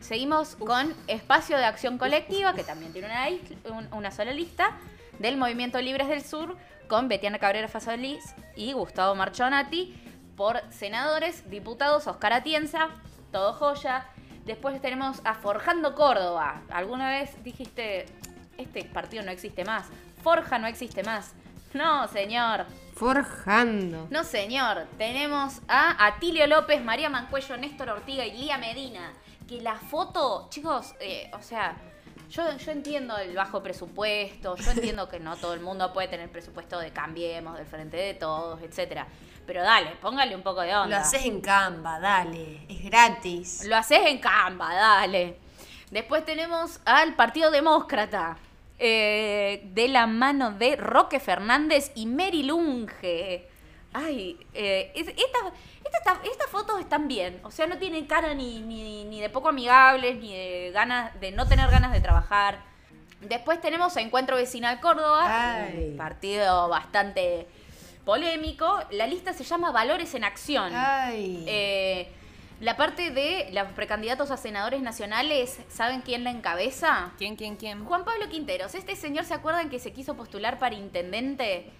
[0.00, 4.76] Seguimos con Espacio de Acción Colectiva, que también tiene una, un- una sola lista,
[5.18, 6.56] del Movimiento Libres del Sur,
[6.88, 9.94] con Betiana Cabrera Fasolís y Gustavo Marchonati,
[10.36, 12.88] por senadores, diputados, Oscar Atienza,
[13.30, 14.06] todo joya.
[14.46, 16.62] Después tenemos a Forjando Córdoba.
[16.70, 18.06] ¿Alguna vez dijiste,
[18.56, 19.86] este partido no existe más?
[20.22, 21.34] Forja no existe más.
[21.74, 22.64] No, señor.
[22.94, 24.08] Forjando.
[24.10, 24.86] No, señor.
[24.98, 29.12] Tenemos a Atilio López, María Mancuello, Néstor Ortiga y Lía Medina.
[29.50, 31.76] Que la foto, chicos, eh, o sea,
[32.30, 36.30] yo, yo entiendo el bajo presupuesto, yo entiendo que no todo el mundo puede tener
[36.30, 39.08] presupuesto de Cambiemos, del Frente de Todos, etcétera.
[39.48, 40.86] Pero dale, póngale un poco de onda.
[40.86, 42.64] Lo haces en Canva, dale.
[42.68, 43.64] Es gratis.
[43.66, 45.36] Lo haces en Canva, dale.
[45.90, 48.36] Después tenemos al Partido Demócrata.
[48.82, 53.46] eh, de la mano de Roque Fernández y Mary Lunge.
[53.92, 55.52] Ay, eh, es- esta-
[55.92, 57.40] esta está- estas fotos están bien.
[57.44, 61.32] O sea, no tienen cara ni, ni, ni de poco amigables, ni de ganas, de
[61.32, 62.58] no tener ganas de trabajar.
[63.20, 65.24] Después tenemos a Encuentro Vecinal Córdoba,
[65.66, 65.90] Ay.
[65.90, 67.46] un partido bastante
[68.04, 68.80] polémico.
[68.90, 70.72] La lista se llama Valores en Acción.
[70.74, 71.44] Ay.
[71.46, 72.08] Eh,
[72.60, 77.12] la parte de los precandidatos a senadores nacionales, ¿saben quién la encabeza?
[77.18, 77.84] ¿Quién, quién, quién?
[77.84, 78.74] Juan Pablo Quinteros.
[78.74, 81.70] Este señor, ¿se acuerdan que se quiso postular para intendente?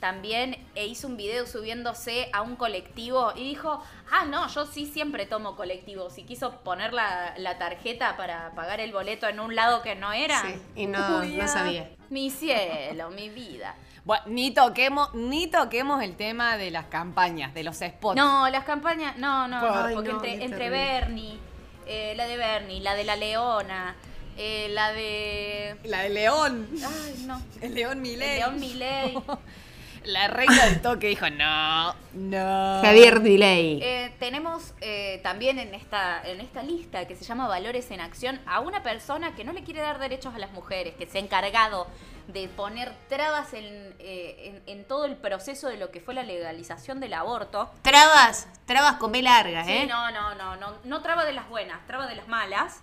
[0.00, 4.86] También e hizo un video subiéndose a un colectivo y dijo, ah, no, yo sí
[4.86, 6.18] siempre tomo colectivos.
[6.18, 10.12] Y quiso poner la, la tarjeta para pagar el boleto en un lado que no
[10.12, 10.40] era.
[10.42, 11.90] Sí, y no, no sabía.
[12.10, 13.74] Mi cielo, mi vida.
[14.04, 18.16] Bueno, ni toquemos, ni toquemos el tema de las campañas, de los spots.
[18.16, 20.70] No, las campañas, no, no, no, porque no, entre, entre.
[20.70, 21.38] Bernie,
[21.86, 23.96] eh, la de Bernie, la de la Leona,
[24.38, 25.76] eh, la de...
[25.84, 26.68] La de León.
[26.72, 27.42] Ay, no.
[27.60, 28.38] El León El Milei.
[28.38, 29.18] León Milei.
[30.08, 32.80] La reina del toque dijo, no, no.
[32.82, 33.78] Javier Delay.
[33.82, 38.40] Eh, tenemos eh, también en esta, en esta lista que se llama Valores en Acción
[38.46, 41.20] a una persona que no le quiere dar derechos a las mujeres, que se ha
[41.20, 41.86] encargado
[42.26, 43.64] de poner trabas en,
[43.98, 47.70] eh, en- en todo el proceso de lo que fue la legalización del aborto.
[47.82, 49.86] Trabas, trabas con B larga, Sí, ¿eh?
[49.86, 52.80] no, no, no, no, no traba de las buenas, traba de las malas.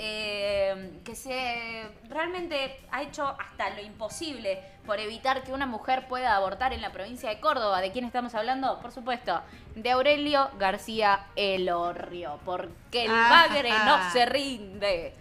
[0.00, 6.36] Eh, que se realmente ha hecho hasta lo imposible por evitar que una mujer pueda
[6.36, 7.80] abortar en la provincia de Córdoba.
[7.80, 8.80] ¿De quién estamos hablando?
[8.80, 9.42] Por supuesto,
[9.74, 13.84] de Aurelio García Elorrio, porque el bagre ah.
[13.84, 15.14] no se rinde.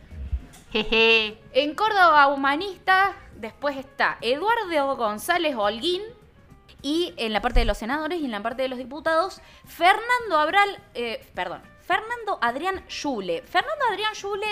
[0.71, 1.37] Jeje.
[1.53, 6.01] En Córdoba Humanista, después está Eduardo González Holguín.
[6.83, 10.37] Y en la parte de los senadores y en la parte de los diputados, Fernando
[10.37, 13.41] Abral, eh, perdón, Fernando Adrián Yule.
[13.43, 14.47] Fernando Adrián Yule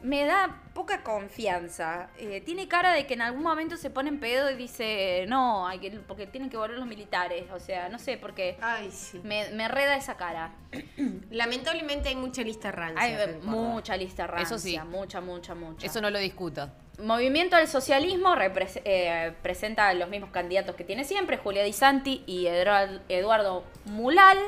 [0.00, 2.08] me da poca confianza.
[2.18, 5.66] Eh, tiene cara de que en algún momento se pone en pedo y dice, no,
[5.66, 7.46] hay que, porque tienen que volver los militares.
[7.52, 9.20] O sea, no sé, porque Ay, sí.
[9.24, 10.52] me, me reda esa cara.
[11.30, 13.02] Lamentablemente hay mucha lista rancia.
[13.02, 13.44] Hay Córdoba.
[13.52, 14.78] mucha lista rancia, Eso sí.
[14.88, 15.84] mucha, mucha, mucha.
[15.86, 16.70] Eso no lo discuto.
[17.00, 18.34] Movimiento al Socialismo
[18.84, 23.64] eh, presenta a los mismos candidatos que tiene siempre, Julia Di Santi y Eduard- Eduardo
[23.86, 24.38] Mulal.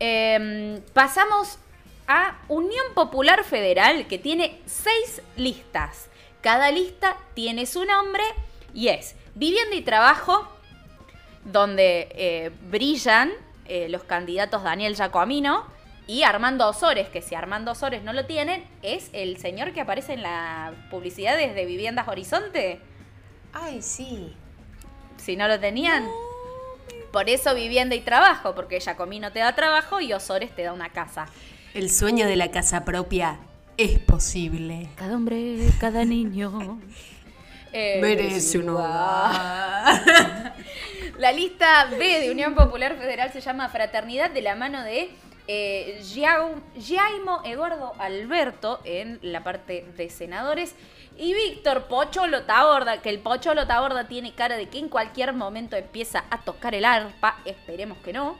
[0.00, 1.58] Eh, pasamos
[2.06, 6.08] a Unión Popular Federal, que tiene seis listas.
[6.40, 8.22] Cada lista tiene su nombre
[8.72, 10.48] y es Vivienda y Trabajo,
[11.44, 13.32] donde eh, brillan
[13.66, 15.64] eh, los candidatos Daniel Giacomino
[16.06, 20.12] y Armando Osores, que si Armando Osores no lo tienen, es el señor que aparece
[20.12, 22.80] en las publicidades de Viviendas Horizonte.
[23.52, 24.36] Ay, sí.
[25.16, 26.06] Si no lo tenían.
[27.12, 30.90] Por eso vivienda y trabajo, porque Giacomino te da trabajo y Osores te da una
[30.90, 31.26] casa.
[31.74, 33.38] El sueño de la casa propia
[33.76, 34.88] es posible.
[34.96, 36.80] Cada hombre, cada niño.
[37.72, 38.74] eh, Merece un
[41.18, 45.10] La lista B de Unión Popular Federal se llama Fraternidad de la mano de
[45.48, 50.74] eh, Giaimo Eduardo Alberto en la parte de senadores.
[51.18, 55.74] Y Víctor Pocholo Taborda, que el Pocholo Taborda tiene cara de que en cualquier momento
[55.74, 58.36] empieza a tocar el arpa, esperemos que no.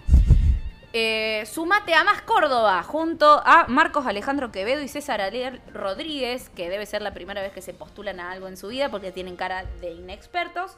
[0.92, 6.68] Eh, sumate a Más Córdoba junto a Marcos Alejandro Quevedo y César Ariel Rodríguez, que
[6.68, 9.36] debe ser la primera vez que se postulan a algo en su vida porque tienen
[9.36, 10.76] cara de inexpertos,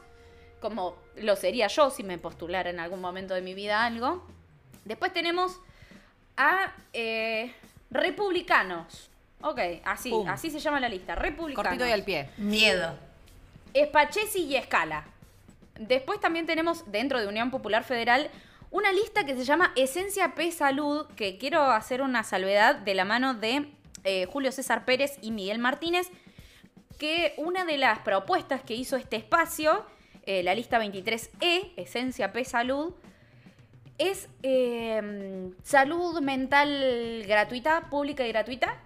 [0.61, 4.25] como lo sería yo si me postulara en algún momento de mi vida a algo.
[4.85, 5.59] Después tenemos
[6.37, 7.53] a eh,
[7.91, 9.08] Republicanos.
[9.41, 10.27] Ok, así, Pum.
[10.27, 11.15] así se llama la lista.
[11.15, 11.69] Republicanos.
[11.69, 12.29] Cortito y al pie.
[12.37, 12.95] Miedo.
[13.75, 15.05] Spachesi y Escala.
[15.79, 18.29] Después también tenemos dentro de Unión Popular Federal
[18.71, 23.05] una lista que se llama Esencia P Salud, que quiero hacer una salvedad de la
[23.05, 23.71] mano de
[24.03, 26.09] eh, Julio César Pérez y Miguel Martínez,
[26.99, 29.85] que una de las propuestas que hizo este espacio,
[30.25, 32.93] eh, la lista 23E, Esencia P Salud,
[33.97, 38.77] es eh, salud mental gratuita, pública y gratuita.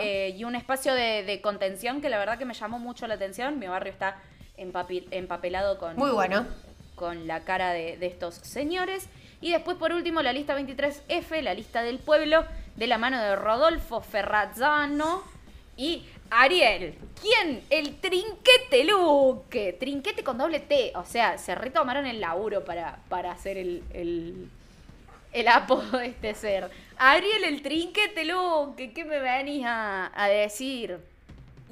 [0.00, 3.14] Eh, y un espacio de, de contención que la verdad que me llamó mucho la
[3.14, 3.58] atención.
[3.58, 4.16] Mi barrio está
[4.56, 6.46] empapelado con, Muy bueno.
[6.94, 9.08] con la cara de, de estos señores.
[9.40, 12.44] Y después, por último, la lista 23F, la lista del pueblo,
[12.76, 15.22] de la mano de Rodolfo Ferrazzano
[15.76, 16.94] y Ariel.
[17.20, 17.62] ¿Quién?
[17.68, 19.72] El Trinquete Luque.
[19.78, 20.92] Trinquete con doble T.
[20.94, 24.48] O sea, se retomaron el laburo para, para hacer el, el,
[25.32, 26.70] el apodo de este ser.
[26.96, 28.92] Ariel, el Trinquete Luque.
[28.92, 31.11] ¿Qué me venís a decir?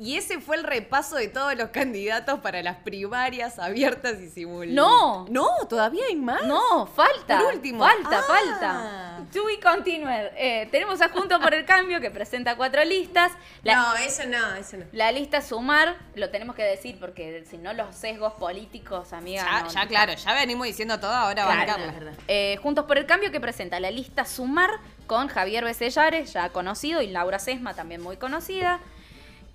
[0.02, 4.74] Y ese fue el repaso de todos los candidatos para las primarias abiertas y simultáneas.
[4.74, 5.26] No.
[5.28, 6.42] No, todavía hay más.
[6.44, 7.38] No, falta.
[7.40, 7.84] Por último.
[7.84, 8.22] Falta, Ah.
[8.26, 9.26] falta.
[9.30, 10.30] To be continued.
[10.36, 13.30] Eh, tenemos a Junto por el Cambio que presenta cuatro listas.
[13.62, 14.86] La, No, eso no, eso no.
[14.92, 19.44] la lista sumar, lo tenemos que decir porque si no los sesgos políticos, amiga.
[19.44, 21.72] Ya, no- ya, claro, ya venimos diciendo todo, ahora Claro.
[21.76, 22.12] bancarla.
[22.26, 24.70] Eh, Juntos por el Cambio que presenta la lista Sumar
[25.06, 28.80] con Javier Becellares, ya conocido, y Laura Sesma, también muy conocida.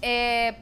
[0.02, 0.56] Eh,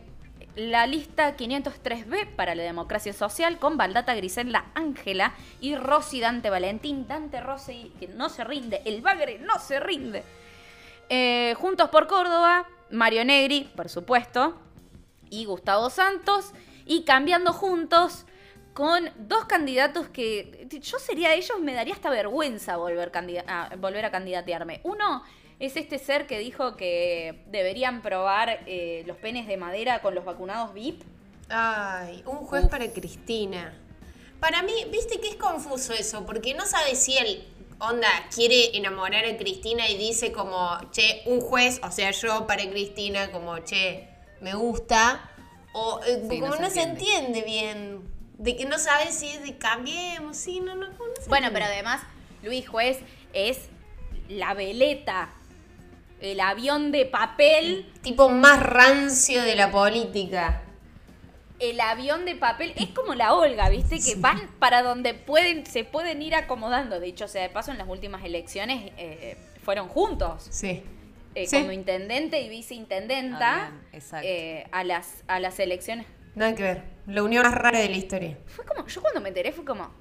[0.56, 7.08] la lista 503B para la democracia social con Baldata Grisela Ángela y Rosy Dante Valentín.
[7.08, 10.24] Dante Rosy, que no se rinde, el bagre no se rinde.
[11.10, 14.60] Eh, Juntos por Córdoba, Mario Negri, por supuesto,
[15.30, 16.54] y Gustavo Santos,
[16.86, 18.26] y cambiando juntos
[18.74, 23.12] con dos candidatos que yo sería ellos, me daría hasta vergüenza volver,
[23.48, 24.82] a, volver a candidatearme.
[24.84, 25.24] Uno
[25.60, 30.26] es este ser que dijo que deberían probar eh, los penes de madera con los
[30.26, 31.04] vacunados VIP.
[31.50, 33.74] Ay, un juez para Cristina.
[34.40, 37.48] Para mí, viste que es confuso eso, porque no sabes si él,
[37.80, 42.70] onda, quiere enamorar a Cristina y dice como, che, un juez, o sea, yo para
[42.70, 44.10] Cristina, como, che,
[44.42, 45.30] me gusta,
[45.74, 47.40] o eh, Sí, no como se no se entiende.
[47.40, 48.02] entiende bien,
[48.38, 51.52] de que no sabes si es de cambiemos, sí, no, no, no se Bueno, entiende.
[51.54, 52.02] pero además
[52.42, 53.00] Luis Juez
[53.32, 53.60] es
[54.28, 55.34] la veleta,
[56.24, 57.92] el avión de papel.
[58.02, 60.62] Tipo más rancio de la política.
[61.60, 64.00] el avión de papel es como la Olga, ¿viste?
[64.00, 67.00] Que van para donde pueden, se pueden ir acomodando.
[67.00, 70.48] De hecho, o sea, de paso en las últimas elecciones eh, fueron juntos.
[70.50, 70.84] Sí.
[71.36, 71.60] eh, Sí.
[71.60, 73.72] Como intendente y viceintendenta
[74.12, 76.06] Ah, eh, a las a las elecciones.
[76.36, 76.84] Nada que ver.
[77.08, 78.38] La unión más rara de la historia.
[78.48, 79.92] Fue como, yo cuando me enteré fue como.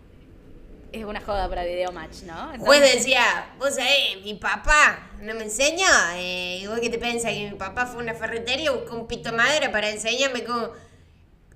[0.92, 2.48] Es una joda para video match, ¿no?
[2.58, 5.86] Juez Entonces- decía, vos sabés, mi papá no me enseñó.
[6.16, 7.32] Eh, ¿y ¿Vos qué te pensás?
[7.32, 10.44] Que mi papá fue a una ferretería y buscó un pito de madera para enseñarme
[10.44, 10.68] cómo,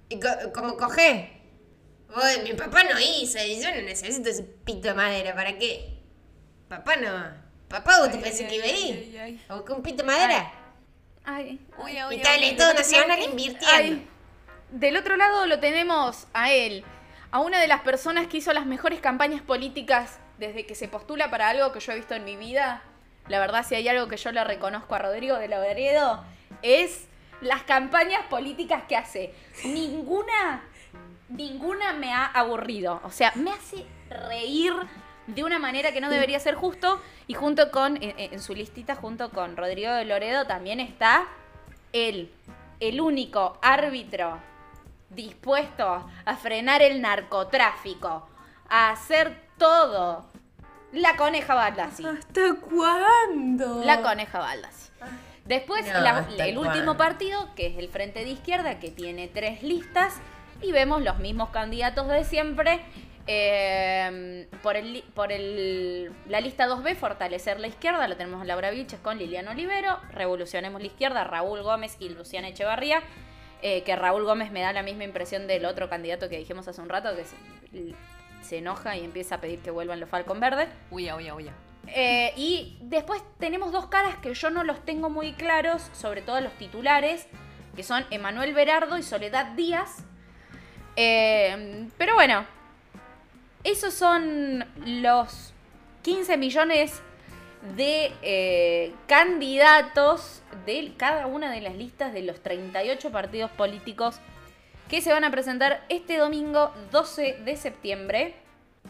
[0.08, 0.18] y
[0.54, 1.28] cómo coger.
[2.08, 5.98] Vos, mi papá no hizo, y yo no necesito ese pito de madera, ¿para qué?
[6.68, 7.46] Papá no.
[7.68, 9.40] Papá, ¿vos te pensás que iba a ir?
[9.48, 10.50] ¿A buscar un pito de madera?
[11.24, 12.48] Ay, Uy, Y uy, está el uy.
[12.50, 13.66] Estado Nacional invirtiendo.
[13.74, 14.08] Ay,
[14.70, 16.84] del otro lado lo tenemos a él,
[17.30, 21.30] a una de las personas que hizo las mejores campañas políticas desde que se postula
[21.30, 22.82] para algo que yo he visto en mi vida.
[23.28, 26.24] La verdad, si hay algo que yo le reconozco a Rodrigo de Loredo,
[26.62, 27.08] es
[27.40, 29.34] las campañas políticas que hace.
[29.64, 30.62] Ninguna,
[31.28, 33.00] ninguna me ha aburrido.
[33.04, 34.72] O sea, me hace reír
[35.26, 37.00] de una manera que no debería ser justo.
[37.26, 41.26] Y junto con, en, en su listita, junto con Rodrigo de Loredo, también está
[41.92, 42.32] él,
[42.78, 44.38] el único árbitro
[45.10, 48.28] dispuesto a frenar el narcotráfico,
[48.68, 50.26] a hacer todo.
[50.92, 52.04] La coneja Baldassi.
[52.06, 53.82] ¿Hasta cuándo?
[53.84, 54.90] La coneja Baldassi.
[55.44, 59.28] Después, No, la- ¿hasta el último partido, que es el Frente de Izquierda, que tiene
[59.28, 60.14] tres listas,
[60.60, 62.80] y vemos los mismos candidatos de siempre.
[63.28, 68.70] Eh, por el, por el, la lista 2B, Fortalecer la Izquierda, lo tenemos a Laura
[68.70, 73.02] Vilches con Liliana Olivero, Revolucionemos la Izquierda, Raúl Gómez y Luciana Echevarría,
[73.62, 76.80] eh, que Raúl Gómez me da la misma impresión del otro candidato que dijimos hace
[76.80, 77.94] un rato, que se,
[78.42, 80.68] se enoja y empieza a pedir que vuelvan los Falcon Verdes.
[80.90, 81.50] Uy, uy, uy.
[81.88, 86.40] Eh, y después tenemos dos caras que yo no los tengo muy claros, sobre todo
[86.40, 87.26] los titulares,
[87.74, 90.04] que son Emanuel Berardo y Soledad Díaz.
[90.96, 92.44] Eh, pero bueno,
[93.64, 95.52] esos son los
[96.02, 97.02] 15 millones
[97.74, 104.20] de eh, candidatos de cada una de las listas de los 38 partidos políticos
[104.88, 108.34] que se van a presentar este domingo 12 de septiembre.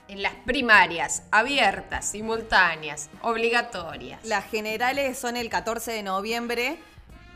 [0.09, 4.22] En las primarias, abiertas, simultáneas, obligatorias.
[4.24, 6.77] Las generales son el 14 de noviembre.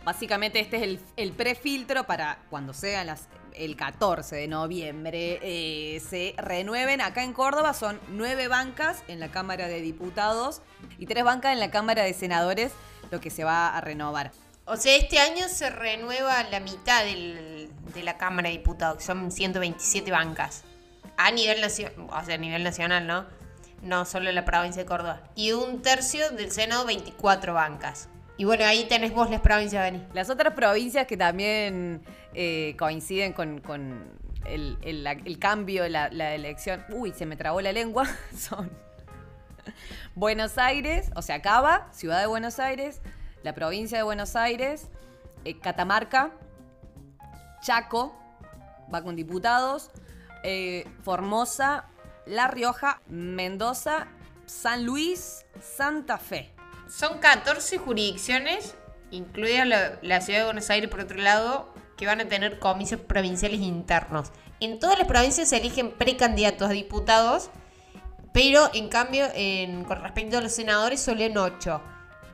[0.04, 6.00] Básicamente este es el, el prefiltro para cuando sean las el 14 de noviembre eh,
[6.00, 7.00] se renueven.
[7.00, 10.62] Acá en Córdoba son nueve bancas en la Cámara de Diputados
[10.98, 12.72] y tres bancas en la Cámara de Senadores,
[13.10, 14.32] lo que se va a renovar.
[14.66, 17.68] O sea, este año se renueva la mitad de
[18.04, 20.62] la Cámara de Diputados, que son 127 bancas.
[21.16, 23.26] A nivel, nacio- o sea, a nivel nacional, ¿no?
[23.82, 25.22] No solo en la provincia de Córdoba.
[25.34, 28.08] Y un tercio del Senado, 24 bancas.
[28.40, 30.02] Y bueno, ahí tenés vos las provincias, Dani.
[30.14, 32.00] Las otras provincias que también
[32.32, 36.82] eh, coinciden con, con el, cambio, la, la elección.
[36.88, 38.08] Uy, se me trabó la lengua.
[38.34, 38.70] Son
[40.14, 43.02] Buenos Aires, o sea, Cava, Ciudad de Buenos Aires,
[43.42, 44.88] la provincia de Buenos Aires,
[45.44, 46.30] eh, Catamarca,
[47.60, 48.18] Chaco,
[48.90, 49.90] va con diputados,
[50.44, 51.84] eh, Formosa,
[52.24, 54.06] La Rioja, Mendoza,
[54.46, 56.54] San Luis, Santa Fe.
[56.90, 58.74] Son 14 jurisdicciones,
[59.10, 63.00] incluida la, la ciudad de Buenos Aires por otro lado, que van a tener comicios
[63.00, 64.30] provinciales internos.
[64.60, 67.50] En todas las provincias se eligen precandidatos a diputados,
[68.32, 71.80] pero en cambio, en- con respecto a los senadores, solo en 8,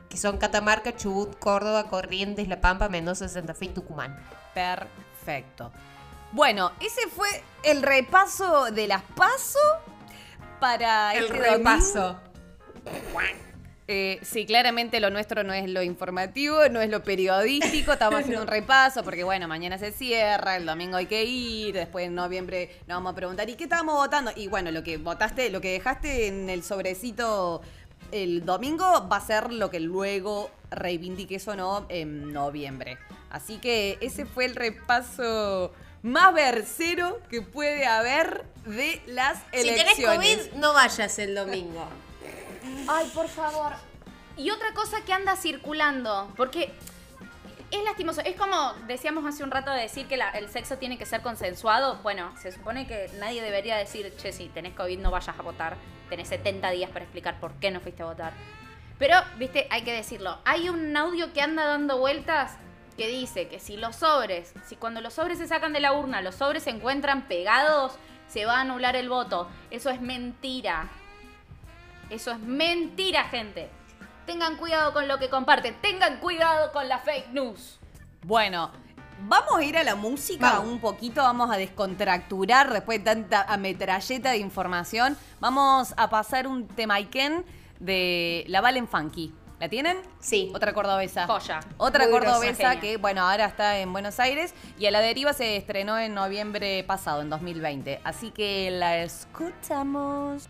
[0.09, 4.17] que son Catamarca, Chubut, Córdoba, Corrientes, La Pampa, Mendoza, Santa Fe y Tucumán.
[4.53, 5.71] Perfecto.
[6.31, 7.27] Bueno, ese fue
[7.63, 9.59] el repaso de las PASO
[10.59, 12.19] para El este repaso.
[12.83, 13.46] domingo.
[13.89, 18.41] Eh, sí, claramente lo nuestro no es lo informativo, no es lo periodístico, estamos haciendo
[18.43, 22.69] un repaso porque bueno, mañana se cierra, el domingo hay que ir, después en noviembre
[22.85, 24.31] nos vamos a preguntar, ¿y qué estábamos votando?
[24.35, 27.61] Y bueno, lo que votaste, lo que dejaste en el sobrecito
[28.11, 32.97] el domingo va a ser lo que luego reivindiques o no en noviembre.
[33.29, 35.73] Así que ese fue el repaso
[36.03, 40.37] más versero que puede haber de las Si tenés elecciones.
[40.37, 41.87] COVID, no vayas el domingo.
[42.87, 43.73] Ay, por favor.
[44.35, 46.71] Y otra cosa que anda circulando, porque
[47.71, 48.21] es lastimoso.
[48.21, 51.97] Es como decíamos hace un rato de decir que el sexo tiene que ser consensuado.
[52.03, 55.77] Bueno, se supone que nadie debería decir, che, si tenés COVID no vayas a votar.
[56.09, 58.33] Tenés 70 días para explicar por qué no fuiste a votar.
[58.99, 60.37] Pero, viste, hay que decirlo.
[60.45, 62.57] Hay un audio que anda dando vueltas
[62.95, 66.21] que dice que si los sobres, si cuando los sobres se sacan de la urna,
[66.21, 67.93] los sobres se encuentran pegados,
[68.27, 69.47] se va a anular el voto.
[69.69, 70.89] Eso es mentira.
[72.09, 73.69] Eso es mentira, gente.
[74.25, 75.75] Tengan cuidado con lo que comparten.
[75.81, 77.79] Tengan cuidado con la fake news.
[78.23, 78.71] Bueno,
[79.21, 80.71] vamos a ir a la música Vamos.
[80.71, 85.17] un poquito, vamos a descontracturar después de tanta ametralleta de información.
[85.39, 87.45] Vamos a pasar un temaiken
[87.79, 89.33] de La Valen Funky.
[89.59, 89.97] ¿La tienen?
[90.19, 90.51] Sí.
[90.53, 91.25] Otra cordobesa.
[91.25, 91.61] Joya.
[91.77, 95.57] Otra Muy cordobesa que, bueno, ahora está en Buenos Aires y a la deriva se
[95.57, 97.99] estrenó en noviembre pasado, en 2020.
[98.03, 100.47] Así que la escuchamos.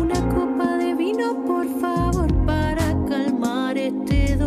[0.00, 4.41] Una copa de vino, por favor, para calmar este dolor.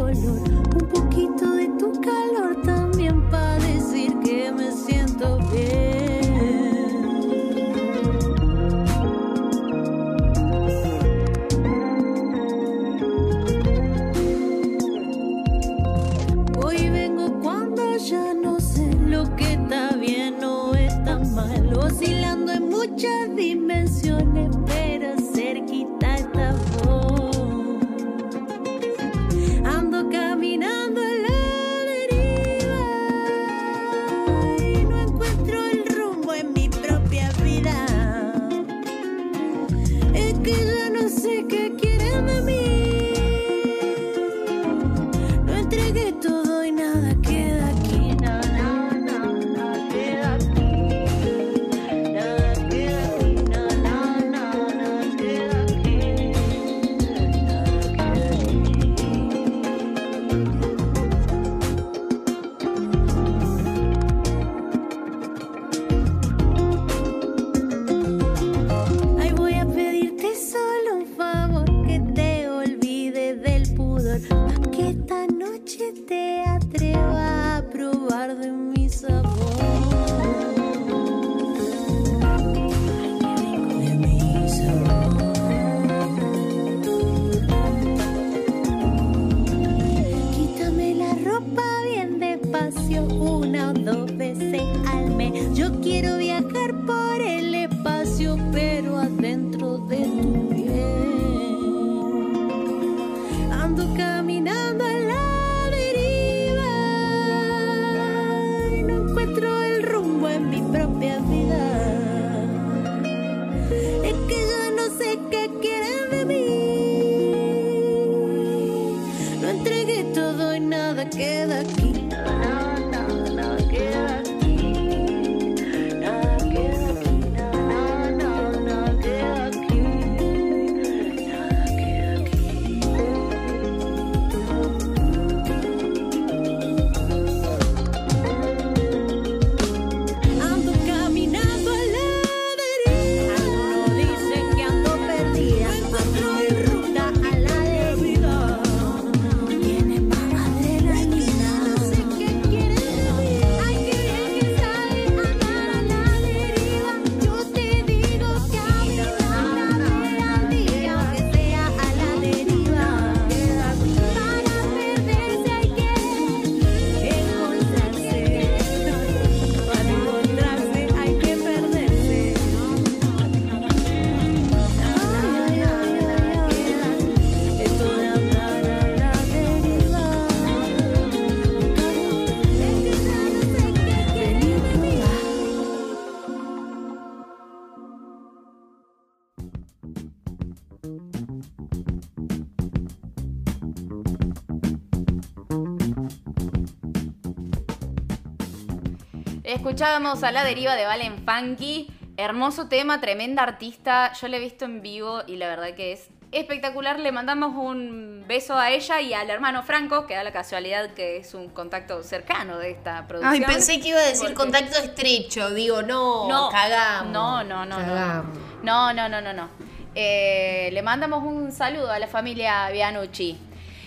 [199.65, 201.89] Escuchábamos a la deriva de Valen Funky.
[202.17, 204.13] Hermoso tema, tremenda artista.
[204.13, 206.99] Yo la he visto en vivo y la verdad que es espectacular.
[206.99, 211.17] Le mandamos un beso a ella y al hermano Franco, que da la casualidad que
[211.17, 213.33] es un contacto cercano de esta producción.
[213.43, 215.49] Ay, pensé que iba a decir Porque- contacto estrecho.
[215.49, 217.11] Digo, no, No, cagamos.
[217.11, 217.85] No, no, no, no.
[217.87, 218.37] Cagamos.
[218.61, 219.49] No, no, no, no, no.
[219.95, 223.35] Eh, le mandamos un saludo a la familia Bianucci.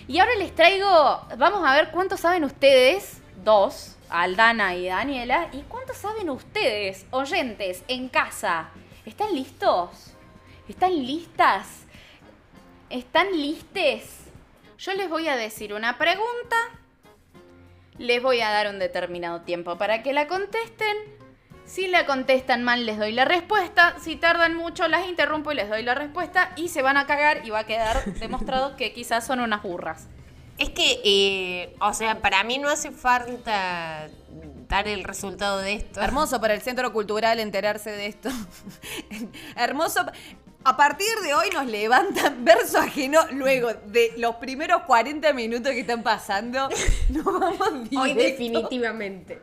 [0.08, 5.62] Y ahora les traigo, vamos a ver cuánto saben ustedes, dos, Aldana y Daniela, y
[5.62, 8.70] cuánto saben ustedes, oyentes, en casa.
[9.04, 10.14] ¿Están listos?
[10.68, 11.84] ¿Están listas?
[12.90, 14.24] ¿Están listes?
[14.78, 16.56] Yo les voy a decir una pregunta,
[17.98, 20.96] les voy a dar un determinado tiempo para que la contesten.
[21.64, 23.96] Si la contestan mal, les doy la respuesta.
[24.00, 26.52] Si tardan mucho, las interrumpo y les doy la respuesta.
[26.56, 30.06] Y se van a cagar y va a quedar demostrado que quizás son unas burras.
[30.58, 34.08] Es que, eh, o sea, para mí no hace falta
[34.68, 36.00] dar el resultado de esto.
[36.00, 38.28] Hermoso para el Centro Cultural enterarse de esto.
[39.56, 40.04] Hermoso.
[40.64, 45.80] A partir de hoy nos levantan verso ajeno luego de los primeros 40 minutos que
[45.80, 46.68] están pasando.
[47.08, 49.40] Nos vamos directo, Hoy definitivamente.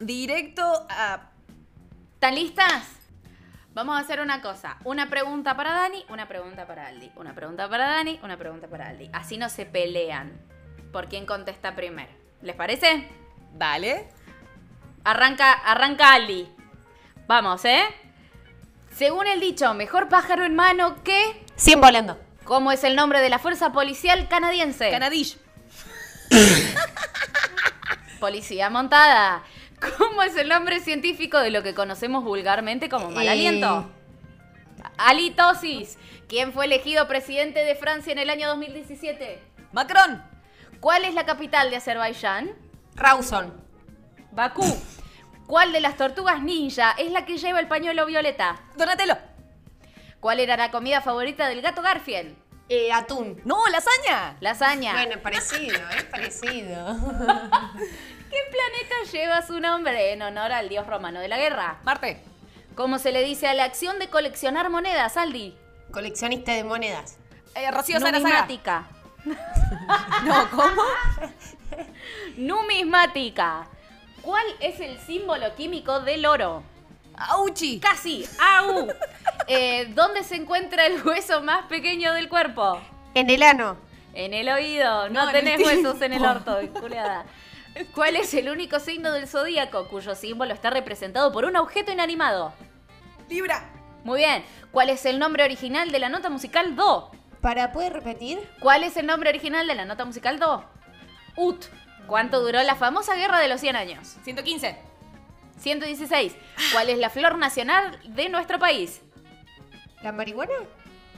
[0.00, 1.30] directo a...
[2.14, 2.97] ¿Están listas?
[3.78, 4.76] Vamos a hacer una cosa.
[4.82, 7.12] Una pregunta para Dani, una pregunta para Aldi.
[7.14, 9.08] Una pregunta para Dani, una pregunta para Aldi.
[9.12, 10.36] Así no se pelean
[10.92, 12.10] por quién contesta primero.
[12.42, 13.08] ¿Les parece?
[13.52, 14.08] Dale.
[15.04, 16.48] Arranca, arranca Aldi.
[17.28, 17.84] Vamos, ¿eh?
[18.90, 21.44] Según el dicho, mejor pájaro en mano que...
[21.54, 22.18] 100 volando.
[22.42, 24.90] ¿Cómo es el nombre de la fuerza policial canadiense?
[24.90, 25.38] Canadish.
[28.18, 29.44] Policía montada.
[29.98, 33.30] ¿Cómo es el nombre científico de lo que conocemos vulgarmente como mal Eh.
[33.30, 33.90] aliento?
[34.96, 35.98] Halitosis.
[36.28, 39.40] ¿Quién fue elegido presidente de Francia en el año 2017?
[39.72, 40.22] Macron.
[40.80, 42.50] ¿Cuál es la capital de Azerbaiyán?
[42.94, 43.52] Rawson.
[44.32, 44.64] Bakú.
[45.46, 48.60] ¿Cuál de las tortugas ninja es la que lleva el pañuelo violeta?
[48.76, 49.16] Donatello.
[50.20, 52.36] ¿Cuál era la comida favorita del gato Garfield?
[52.68, 53.40] Eh, atún.
[53.44, 54.36] No, lasaña.
[54.40, 54.92] Lasaña.
[54.92, 56.96] Bueno, parecido, es parecido.
[58.30, 61.78] ¿Qué planeta lleva su nombre en honor al dios romano de la guerra?
[61.84, 62.22] Marte.
[62.74, 65.56] ¿Cómo se le dice a la acción de coleccionar monedas, Aldi?
[65.90, 67.18] Coleccionista de monedas.
[67.54, 67.98] Eh, Rocío.
[68.00, 68.86] Numismática.
[70.24, 70.82] No, ¿cómo?
[72.36, 73.66] Numismática.
[74.22, 76.62] ¿Cuál es el símbolo químico del oro?
[77.16, 77.80] Auchi.
[77.80, 78.26] Casi.
[78.40, 78.88] ¡Au!
[79.48, 82.80] Eh, ¿Dónde se encuentra el hueso más pequeño del cuerpo?
[83.14, 83.76] En el ano.
[84.14, 85.08] En el oído.
[85.08, 87.24] No, No, en tenés huesos en el orto, culiada.
[87.94, 92.52] ¿Cuál es el único signo del zodíaco cuyo símbolo está representado por un objeto inanimado?
[93.28, 93.70] Libra.
[94.04, 94.44] Muy bien.
[94.70, 97.10] ¿Cuál es el nombre original de la nota musical Do?
[97.40, 98.38] ¿Para poder repetir?
[98.60, 100.64] ¿Cuál es el nombre original de la nota musical Do?
[101.36, 101.66] Ut.
[102.06, 104.16] ¿Cuánto duró la famosa guerra de los 100 años?
[104.24, 104.78] 115.
[105.58, 106.36] 116.
[106.72, 109.02] ¿Cuál es la flor nacional de nuestro país?
[110.02, 110.54] ¿La marihuana?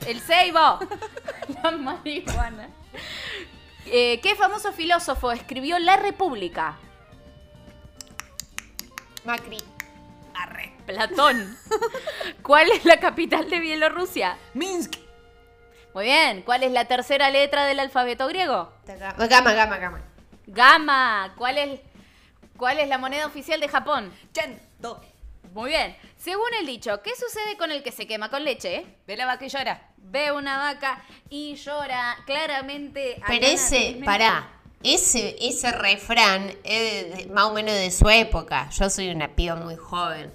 [0.06, 0.80] El ceibo.
[1.62, 2.70] La marihuana.
[3.92, 6.78] Eh, ¿Qué famoso filósofo escribió La República?
[9.24, 9.58] Macri.
[10.86, 11.56] Platón.
[12.42, 14.36] ¿Cuál es la capital de Bielorrusia?
[14.54, 14.96] Minsk.
[15.94, 16.42] Muy bien.
[16.42, 18.72] ¿Cuál es la tercera letra del alfabeto griego?
[18.86, 20.00] Gama, gama, gama.
[20.46, 21.34] Gama.
[21.36, 21.80] ¿Cuál es,
[22.56, 24.12] cuál es la moneda oficial de Japón?
[24.32, 25.00] Chento.
[25.52, 25.96] Muy bien.
[26.20, 28.84] Según el dicho, ¿qué sucede con el que se quema con leche?
[29.06, 29.88] Ve la vaca y llora.
[29.96, 33.22] Ve una vaca y llora claramente.
[33.26, 34.50] Pero ese, pará,
[34.82, 38.68] ese, ese refrán es de- más o menos de su época.
[38.68, 40.30] Yo soy una piba muy joven.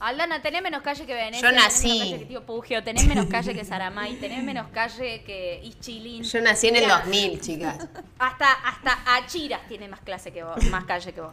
[0.00, 1.40] Aldana, tenés menos calle que Venecia.
[1.40, 1.86] Yo tenés nací.
[1.88, 6.24] menos calle que Tío Pugio, tenés menos calle que Saramay, tenés menos calle que Ischilín.
[6.24, 7.78] Yo nací en el Mirá, 2000, chicas.
[8.18, 11.32] Hasta, hasta Achiras tiene más clase que vos, más calle que vos.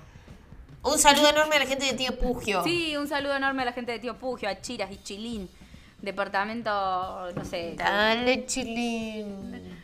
[0.83, 2.63] Un saludo enorme a la gente de Tío Pugio.
[2.63, 5.47] Sí, un saludo enorme a la gente de Tío Pugio, Achiras, Ischilín.
[6.01, 7.75] Departamento, no sé.
[7.77, 9.79] Dale, chilín.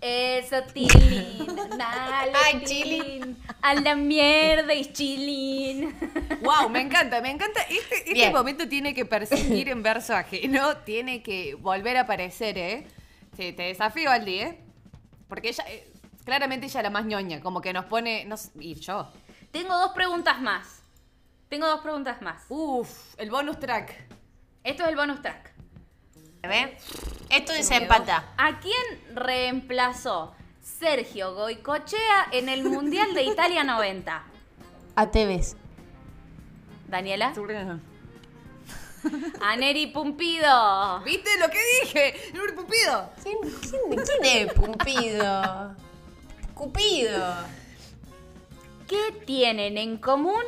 [0.00, 1.46] Eso, Tilín.
[1.78, 3.36] Dale, Ay, Tilín.
[3.60, 5.94] A la mierda, Ischilín.
[6.42, 7.60] Wow, me encanta, me encanta.
[7.62, 12.86] Este, este momento tiene que persistir en verso ajeno, tiene que volver a aparecer, ¿eh?
[13.36, 14.58] Sí, te desafío, Aldi, ¿eh?
[15.28, 15.88] Porque ella, eh,
[16.24, 19.08] claramente ella es la más ñoña, como que nos pone, no y yo.
[19.52, 20.82] Tengo dos preguntas más.
[21.50, 22.44] Tengo dos preguntas más.
[22.48, 23.94] Uf, el bonus track.
[24.64, 25.52] Esto es el bonus track.
[26.42, 26.78] A ver.
[27.28, 28.32] Esto desempata.
[28.38, 34.24] ¿A quién reemplazó Sergio Goicochea en el Mundial de Italia 90?
[34.96, 35.56] A Tevez.
[36.88, 37.34] Daniela.
[39.40, 41.00] A Neri Pumpido.
[41.04, 42.32] ¿Viste lo que dije?
[42.34, 43.10] ¡Nuri Pupido!
[43.22, 45.76] ¿Quién, quién, quién es Pumpido?
[46.54, 47.61] Cupido.
[48.88, 50.42] ¿Qué tienen en común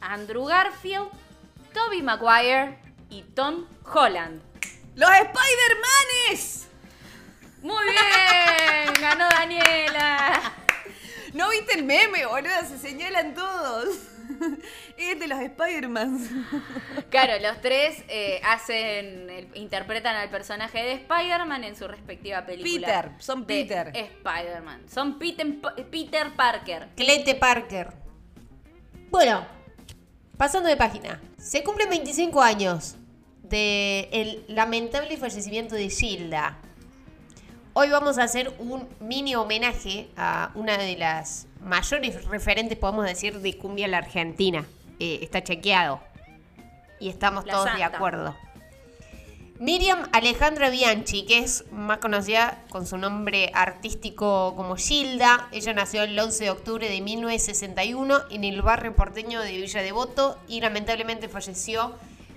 [0.00, 1.08] Andrew Garfield,
[1.72, 2.78] Toby Maguire
[3.10, 4.42] y Tom Holland?
[4.94, 6.68] ¡Los Spider-Manes!
[7.62, 10.52] Muy bien, ganó Daniela.
[11.32, 12.60] ¿No viste el meme, boludo?
[12.68, 14.11] Se señalan todos.
[14.98, 16.18] Es de los Spider-Man.
[17.10, 22.86] Claro, los tres eh, hacen, el- interpretan al personaje de Spider-Man en su respectiva película.
[22.86, 23.92] Peter, son de Peter.
[23.94, 24.82] Spider-Man.
[24.88, 25.46] Son Peter,
[25.90, 26.88] Peter Parker.
[26.96, 27.92] Clete Parker.
[29.10, 29.44] Bueno,
[30.38, 31.20] pasando de página.
[31.38, 32.96] Se cumplen 25 años
[33.42, 36.58] de el lamentable fallecimiento de Gilda.
[37.74, 43.40] Hoy vamos a hacer un mini homenaje a una de las mayores referentes, podemos decir,
[43.40, 44.66] de cumbia en la Argentina.
[44.98, 45.98] Eh, está chequeado.
[47.00, 48.36] Y estamos La todos de acuerdo.
[49.58, 55.48] Miriam Alejandra Bianchi, que es más conocida con su nombre artístico como Gilda.
[55.50, 60.36] Ella nació el 11 de octubre de 1961 en el barrio porteño de Villa Devoto
[60.46, 61.94] y lamentablemente falleció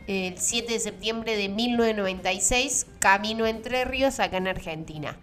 [0.07, 5.17] el 7 de septiembre de 1996, camino Entre Ríos, acá en Argentina.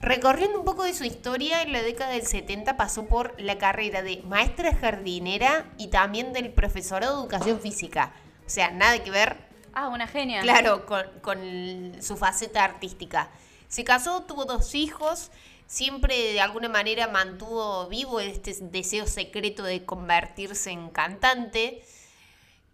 [0.00, 4.02] Recorriendo un poco de su historia, en la década del 70 pasó por la carrera
[4.02, 8.12] de maestra jardinera y también del profesorado de educación física.
[8.46, 9.46] O sea, nada que ver
[9.78, 10.40] Ah, una genia.
[10.40, 13.28] Claro, con, con su faceta artística.
[13.68, 15.30] Se casó, tuvo dos hijos,
[15.66, 21.84] siempre de alguna manera mantuvo vivo este deseo secreto de convertirse en cantante.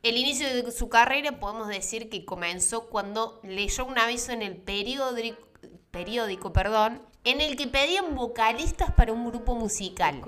[0.03, 4.57] El inicio de su carrera podemos decir que comenzó cuando leyó un aviso en el
[4.57, 5.47] periódico,
[5.93, 10.21] periódico perdón, en el que pedían vocalistas para un grupo musical.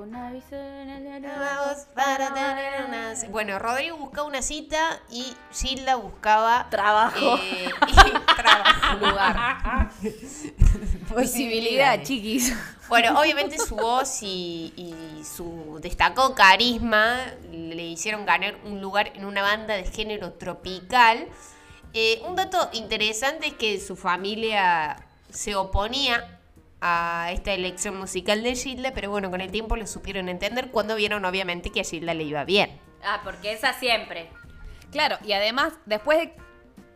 [3.30, 7.36] Bueno, Rodrigo buscaba una cita y Gilda buscaba Trabajo.
[7.42, 7.94] eh, y
[8.36, 8.96] trabajo.
[8.98, 9.90] Lugar.
[11.18, 12.54] Visibilidad, chiquis.
[12.88, 17.16] Bueno, obviamente su voz y, y su destacado carisma
[17.50, 21.26] le hicieron ganar un lugar en una banda de género tropical.
[21.92, 24.96] Eh, un dato interesante es que su familia
[25.30, 26.33] se oponía
[26.86, 30.96] a esta elección musical de Gilda, pero bueno, con el tiempo lo supieron entender cuando
[30.96, 32.78] vieron obviamente que a Gilda le iba bien.
[33.02, 34.28] Ah, porque esa siempre.
[34.92, 36.36] Claro, y además, después de,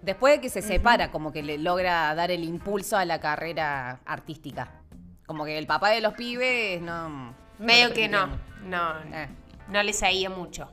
[0.03, 4.01] después de que se separa, como que le logra dar el impulso a la carrera
[4.05, 4.83] artística.
[5.25, 7.35] Como que el papá de los pibes no.
[7.59, 8.27] Medio que no,
[8.65, 9.29] no, Eh.
[9.69, 10.71] no le seguía mucho.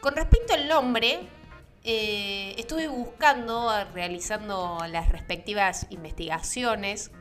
[0.00, 1.20] Con respecto al nombre,
[1.84, 7.12] eh, estuve buscando, realizando las respectivas investigaciones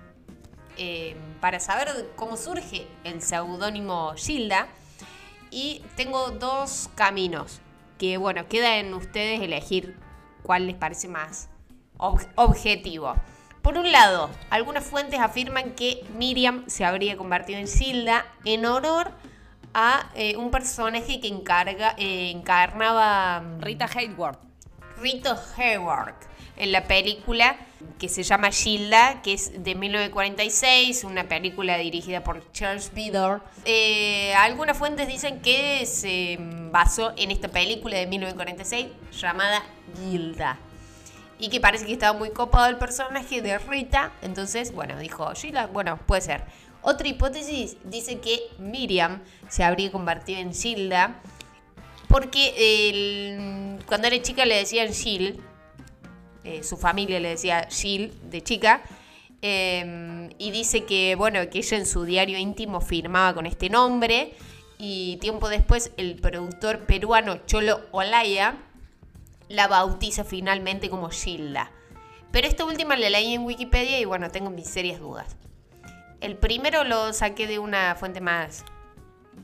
[0.78, 4.68] eh, para saber cómo surge el seudónimo Gilda.
[5.52, 7.62] Y tengo dos caminos
[7.98, 9.96] que, bueno, queda en ustedes elegir
[10.44, 11.50] cuál les parece más
[11.98, 13.16] ob- objetivo.
[13.62, 19.12] Por un lado, algunas fuentes afirman que Miriam se habría convertido en Gilda en honor
[19.74, 24.40] a eh, un personaje que encarga, eh, encarnaba mm, Rita Hayworth.
[24.98, 26.16] Rito Hayward
[26.58, 27.58] en la película
[28.00, 33.42] que se llama Gilda, que es de 1946, una película dirigida por Charles Vidor.
[33.66, 36.38] Eh, algunas fuentes dicen que se
[36.72, 38.88] basó en esta película de 1946
[39.20, 39.64] llamada
[39.98, 40.58] Gilda.
[41.38, 44.12] Y que parece que estaba muy copado el personaje de Rita.
[44.22, 46.44] Entonces, bueno, dijo Gilda, bueno, puede ser.
[46.82, 51.20] Otra hipótesis dice que Miriam se habría convertido en Gilda
[52.08, 55.42] porque cuando era chica le decían Jill,
[56.46, 58.84] eh, su familia le decía Jill de chica,
[59.42, 64.34] eh, y dice que, bueno, que ella en su diario íntimo firmaba con este nombre,
[64.78, 68.58] y tiempo después el productor peruano Cholo Olaya
[69.48, 71.72] la bautiza finalmente como Gilda.
[72.32, 75.36] Pero esta última la leí en Wikipedia y bueno, tengo mis serias dudas.
[76.22, 78.66] El primero lo saqué de una fuente más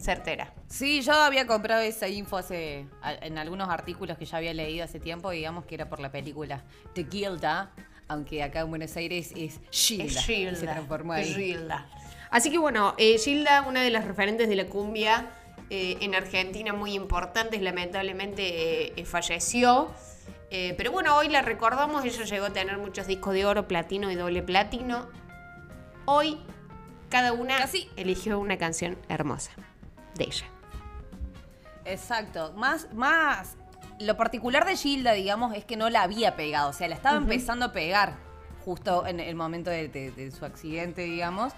[0.02, 0.54] certera.
[0.68, 2.88] Sí, yo había comprado esa info hace,
[3.22, 6.64] en algunos artículos que ya había leído hace tiempo, digamos que era por la película
[6.94, 7.72] The Gilda,
[8.08, 10.06] aunque acá en Buenos Aires es Gilda.
[10.06, 10.60] Es Se Gilda.
[10.74, 11.34] transformó es ahí.
[11.34, 11.88] Gilda.
[12.30, 15.28] Así que bueno, eh, Gilda, una de las referentes de la cumbia
[15.70, 19.92] eh, en Argentina muy importantes, lamentablemente eh, eh, falleció.
[20.50, 24.12] Eh, pero bueno, hoy la recordamos, ella llegó a tener muchos discos de oro, platino
[24.12, 25.08] y doble platino.
[26.06, 26.40] Hoy
[27.10, 27.90] cada una Casi.
[27.96, 29.52] eligió una canción hermosa
[30.16, 30.46] de ella.
[31.86, 32.54] Exacto.
[32.56, 33.56] Más, más.
[34.00, 36.70] Lo particular de Gilda, digamos, es que no la había pegado.
[36.70, 38.14] O sea, la estaba empezando a pegar
[38.66, 41.54] justo en el momento de, de- de su accidente, digamos.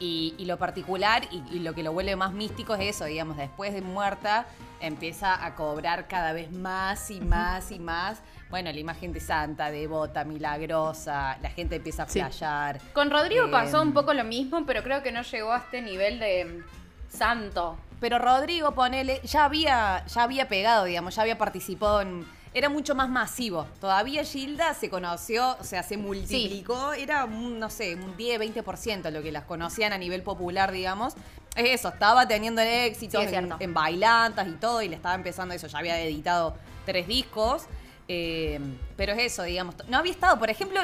[0.00, 3.36] Y, y lo particular y, y lo que lo vuelve más místico es eso, digamos,
[3.36, 4.46] después de muerta
[4.80, 8.20] empieza a cobrar cada vez más y más y más.
[8.50, 12.18] Bueno, la imagen de santa, devota, milagrosa, la gente empieza a Sí.
[12.20, 12.80] flashear.
[12.94, 15.82] Con Rodrigo Eh, pasó un poco lo mismo, pero creo que no llegó a este
[15.82, 16.62] nivel de
[17.08, 17.76] santo.
[18.02, 22.26] Pero Rodrigo, ponele, ya había, ya había pegado, digamos, ya había participado en.
[22.52, 23.66] Era mucho más masivo.
[23.80, 26.92] Todavía Gilda se conoció, o sea, se multiplicó.
[26.92, 31.14] Era, un, no sé, un 10, 20% lo que las conocían a nivel popular, digamos.
[31.54, 33.56] Es eso, estaba teniendo éxito Sí, en, cierto.
[33.60, 35.68] en bailantas y todo, y le estaba empezando eso.
[35.68, 37.66] Ya había editado tres discos.
[38.08, 38.58] eh,
[38.96, 39.76] pero es eso, digamos.
[39.88, 40.80] No había estado, por ejemplo,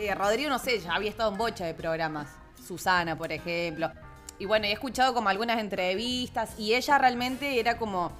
[0.00, 2.26] eh, Rodrigo, no sé, ya había estado en bocha de programas.
[2.66, 3.92] Susana, por ejemplo.
[4.38, 8.12] Y bueno, he escuchado como algunas entrevistas y ella realmente era como,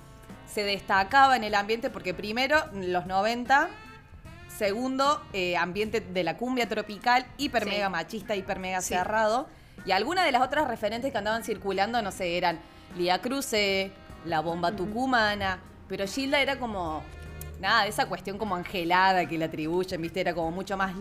[0.52, 3.68] se destacaba en el ambiente porque primero, los 90,
[4.56, 7.68] segundo, eh, ambiente de la cumbia tropical, hiper Sí.
[7.70, 8.94] mega machista, hiper mega Sí.
[8.94, 9.46] cerrado.
[9.84, 12.58] Y algunas de las otras referentes que andaban circulando, no sé, eran
[12.96, 13.92] Lía Cruce,
[14.24, 17.02] la bomba tucumana, pero Gilda era como,
[17.60, 20.92] nada, esa cuestión como angelada que le atribuyen, viste, era como mucho más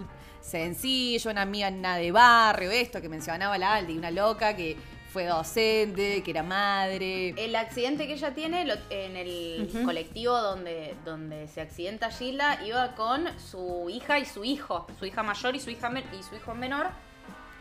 [0.41, 4.77] sencillo, una amiga nada de barrio, esto que mencionaba la Aldi, una loca que
[5.11, 7.29] fue docente, que era madre.
[7.37, 12.93] El accidente que ella tiene lo- en el colectivo donde, donde se accidenta Gilda iba
[12.95, 16.53] con su hija y su hijo, su hija mayor y su hija y su hijo
[16.53, 16.87] menor.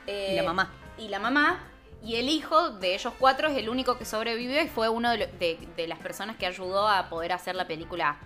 [0.07, 0.72] eh, Y la mamá.
[0.99, 1.64] Y la mamá.
[2.03, 5.18] Y el hijo de ellos cuatro es el único que sobrevivió y fue uno de,
[5.18, 8.18] lo- de- de las personas que ayudó a poder hacer la película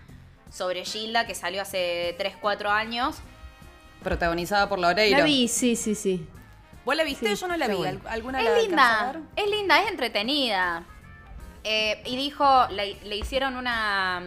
[0.51, 3.17] sobre Gilda que salió hace 3, 4 años.
[4.03, 5.19] Protagonizada por Loreiro.
[5.19, 6.27] La vi, sí, sí, sí.
[6.85, 7.29] ¿Vos la viste?
[7.35, 7.75] Sí, Yo no la vi.
[7.75, 8.01] buena.
[8.05, 10.85] ¿Al- ¿Alguna Es linda, es linda, es entretenida.
[11.65, 14.23] Eh, y dijo, le, le hicieron una,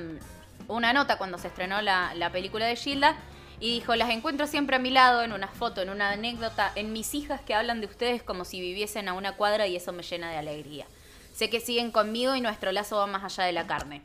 [0.67, 3.15] una nota cuando se estrenó la, la película de Gilda.
[3.59, 6.91] Y dijo, las encuentro siempre a mi lado, en una foto, en una anécdota, en
[6.91, 10.03] mis hijas que hablan de ustedes como si viviesen a una cuadra y eso me
[10.03, 10.85] llena de alegría.
[11.33, 14.01] Sé que siguen conmigo y nuestro lazo va más allá de la carne.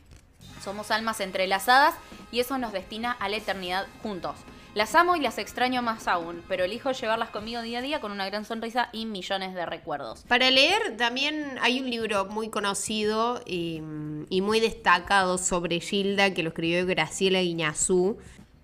[0.63, 1.95] Somos almas entrelazadas
[2.31, 4.37] y eso nos destina a la eternidad juntos.
[4.79, 8.13] Las amo y las extraño más aún, pero elijo llevarlas conmigo día a día con
[8.13, 10.23] una gran sonrisa y millones de recuerdos.
[10.29, 13.83] Para leer también hay un libro muy conocido y,
[14.31, 18.19] y muy destacado sobre Gilda que lo escribió Graciela Guiñazú.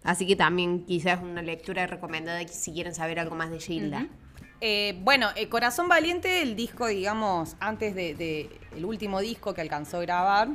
[0.05, 4.07] Así que también quizás una lectura recomendada si quieren saber algo más de Gilda.
[4.61, 9.63] Eh, bueno, eh, Corazón Valiente, el disco, digamos, antes de, de- el último disco que
[9.63, 10.49] alcanzó a grabar,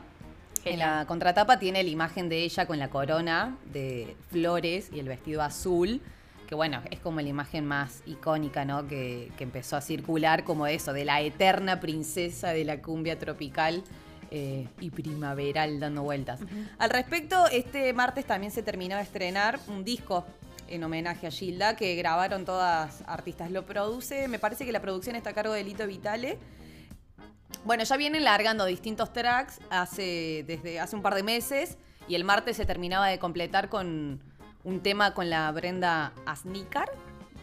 [0.66, 5.08] en la contratapa tiene la imagen de ella con la corona de flores y el
[5.08, 6.02] vestido azul,
[6.48, 8.88] que bueno, es como la imagen más icónica, ¿no?
[8.88, 13.84] Que, que empezó a circular como eso, de la eterna princesa de la cumbia tropical.
[14.32, 16.40] eh, y primaveral dando vueltas.
[16.78, 20.26] Al respecto, este martes también se terminó de estrenar un disco
[20.68, 23.50] en homenaje a Gilda, que grabaron todas artistas.
[23.52, 26.38] Lo produce, me parece que la producción está a cargo de Lito Vitale.
[27.66, 29.60] Bueno, ya vienen largando distintos tracks
[29.98, 31.78] desde hace un par de meses
[32.08, 34.22] y el martes se terminaba de completar con
[34.64, 36.90] un tema con la Brenda Asnícar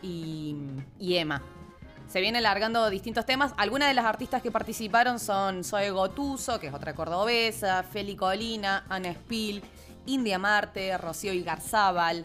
[0.03, 0.57] y,
[0.99, 1.43] y Emma.
[2.09, 3.53] Se vienen largando distintos temas.
[3.57, 8.85] Algunas de las artistas que participaron son Zoe Gotuso, que es otra cordobesa, Feli Colina,
[8.89, 9.63] Ana Spill
[10.07, 12.25] India Marte, Rocío Igarzábal,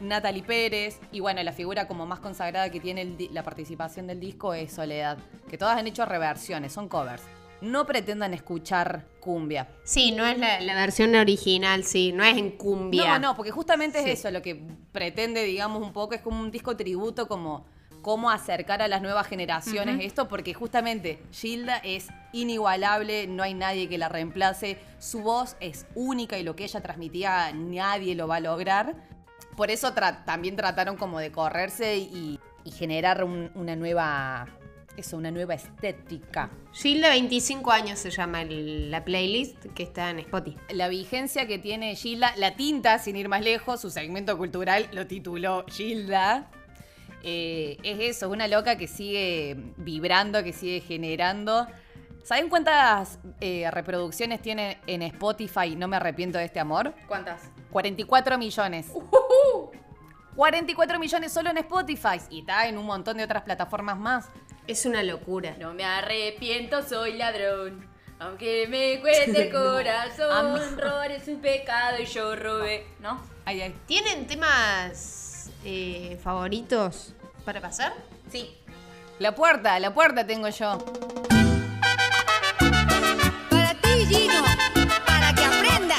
[0.00, 4.20] Natalie Pérez y bueno, la figura como más consagrada que tiene el la participación del
[4.20, 5.18] disco es Soledad,
[5.48, 7.22] que todas han hecho reversiones, son covers.
[7.60, 9.66] No pretendan escuchar cumbia.
[9.82, 13.18] Sí, no es la, la versión original, sí, no es en cumbia.
[13.18, 14.10] No, no, porque justamente Sí.
[14.10, 17.66] es eso, lo que pretende, digamos, un poco, es como un disco tributo, como
[18.00, 23.88] cómo acercar a las nuevas generaciones esto, porque justamente Gilda es inigualable, no hay nadie
[23.88, 28.36] que la reemplace, su voz es única y lo que ella transmitía nadie lo va
[28.36, 28.94] a lograr.
[29.58, 34.46] Por eso tra- también trataron como de correrse y, y generar un- una nueva,
[34.96, 36.48] eso, una nueva estética.
[36.72, 40.56] Gilda 25 años se llama el- la playlist que está en Spotify.
[40.70, 45.08] La vigencia que tiene Gilda, la tinta, sin ir más lejos, su segmento cultural lo
[45.08, 46.48] tituló Gilda.
[47.24, 51.66] Eh, es eso, es una loca que sigue vibrando, que sigue generando.
[52.22, 56.94] ¿Saben cuántas eh, reproducciones tiene en Spotify No me arrepiento de este amor?
[57.08, 57.50] ¿Cuántas?
[57.70, 58.86] 44 millones.
[60.36, 64.26] 44 millones solo en Spotify y está en un montón de otras plataformas más.
[64.66, 65.56] Es una locura.
[65.58, 67.86] No me arrepiento, soy ladrón.
[68.20, 72.86] Aunque me cueste el corazón, Am- robar es un pecado y yo robé.
[73.00, 73.20] ¿No?
[73.44, 73.74] Ay, ay.
[73.86, 77.14] ¿Tienen temas eh, favoritos
[77.44, 77.94] para pasar?
[78.30, 78.56] Sí.
[79.18, 80.78] La puerta, la puerta tengo yo.
[83.50, 84.42] Para ti, Gino,
[85.06, 85.98] para que aprendas.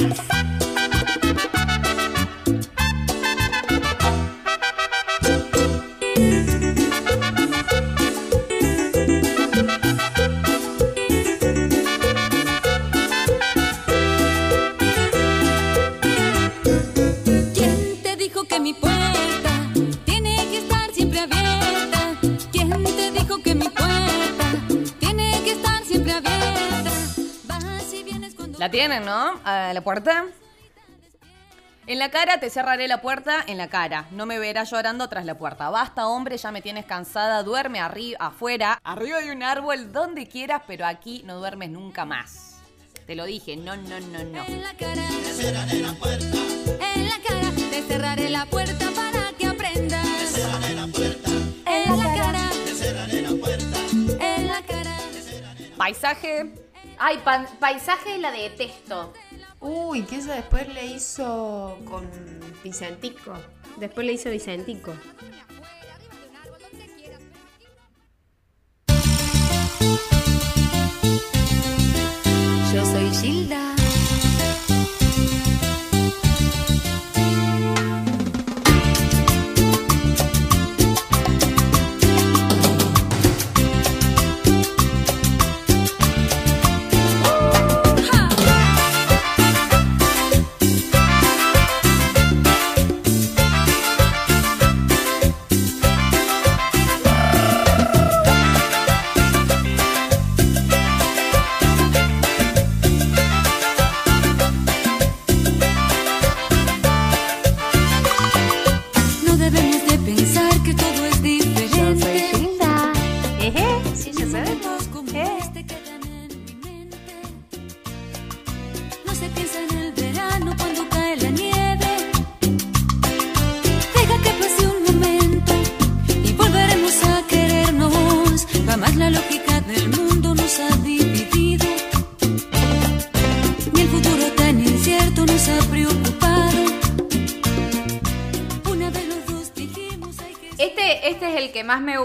[28.59, 29.39] ¿La tienen, no?
[29.45, 30.25] A la puerta.
[31.87, 34.07] En la cara te cerraré la puerta en la cara.
[34.11, 35.69] No me verás llorando tras la puerta.
[35.69, 37.41] Basta, hombre, ya me tienes cansada.
[37.43, 42.57] Duerme arriba, afuera, arriba de un árbol, donde quieras, pero aquí no duermes nunca más.
[43.07, 44.45] Te lo dije, no, no, no, no.
[44.45, 46.37] En la cara, te cerraré la puerta.
[46.95, 50.05] En la cara, te cerraré la puerta para que aprendas.
[50.05, 51.31] Te cerraré la puerta.
[51.65, 53.79] En la cara, te cerraré la puerta.
[54.19, 54.97] En la cara.
[55.77, 56.68] Paisaje.
[56.99, 59.13] Ay, pan- paisaje la detesto.
[59.61, 62.09] Uy, que ella después le hizo con
[62.63, 63.33] Vicentico.
[63.77, 64.93] Después le hizo Vicentico.
[72.73, 73.78] Yo soy Gilda.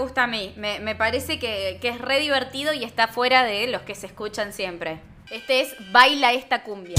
[0.05, 0.53] Gusta a mí.
[0.55, 4.99] Me, parece que, es re divertido y está fuera de los que se escuchan siempre.
[5.31, 6.93] Este es Baila esta cumbia.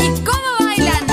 [0.00, 1.06] ¿Y cómo bailan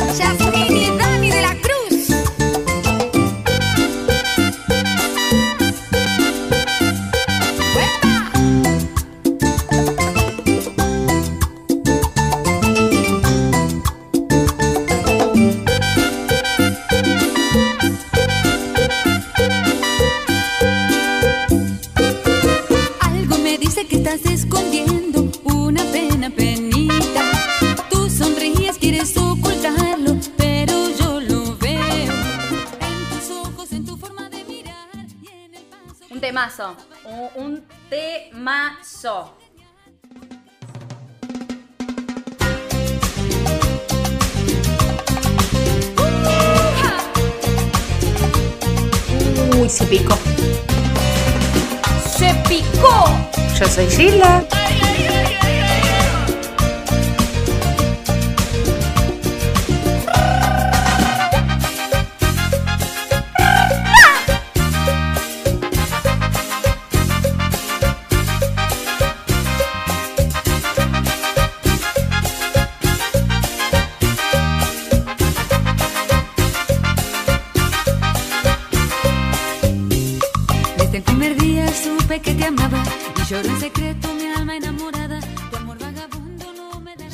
[49.72, 50.17] se picó.
[52.17, 53.05] ¡Se picó!
[53.57, 54.43] Yo soy Gilda.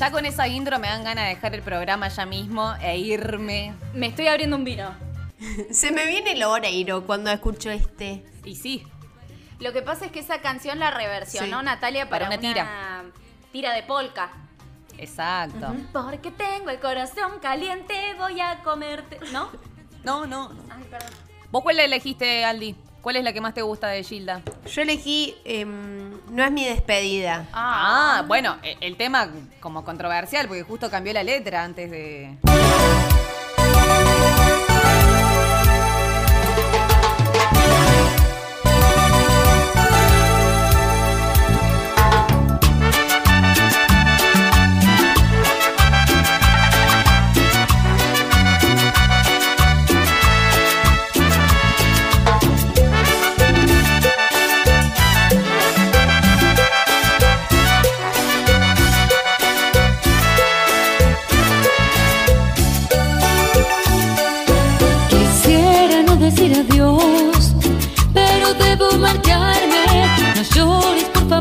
[0.08, 3.74] Ya con esa intro me dan ganas de dejar el programa ya mismo e irme.
[3.94, 4.96] Me estoy abriendo un vino.
[5.72, 8.24] Se me viene el Oreiro cuando escucho este.
[8.46, 8.88] Y sí,
[9.60, 11.66] Lo que pasa es que esa canción la reversionó Sí.
[11.66, 13.04] Natalia para, Para una tira.
[13.52, 14.30] tira de polka.
[14.98, 15.76] exacto.
[15.92, 19.20] Porque tengo el corazón caliente, voy a comerte.
[19.34, 19.50] ¿No?
[20.06, 20.64] No, no, no.
[20.70, 21.10] Ay, perdón.
[21.52, 22.78] ¿Vos cuál la elegiste, Aldi?
[23.08, 24.42] ¿Cuál es la que más te gusta de Gilda?
[24.70, 27.48] Yo elegí em, No es mi despedida.
[27.54, 29.30] Ah, bueno, e- el tema
[29.62, 32.36] como controversial, porque justo cambió la letra antes de.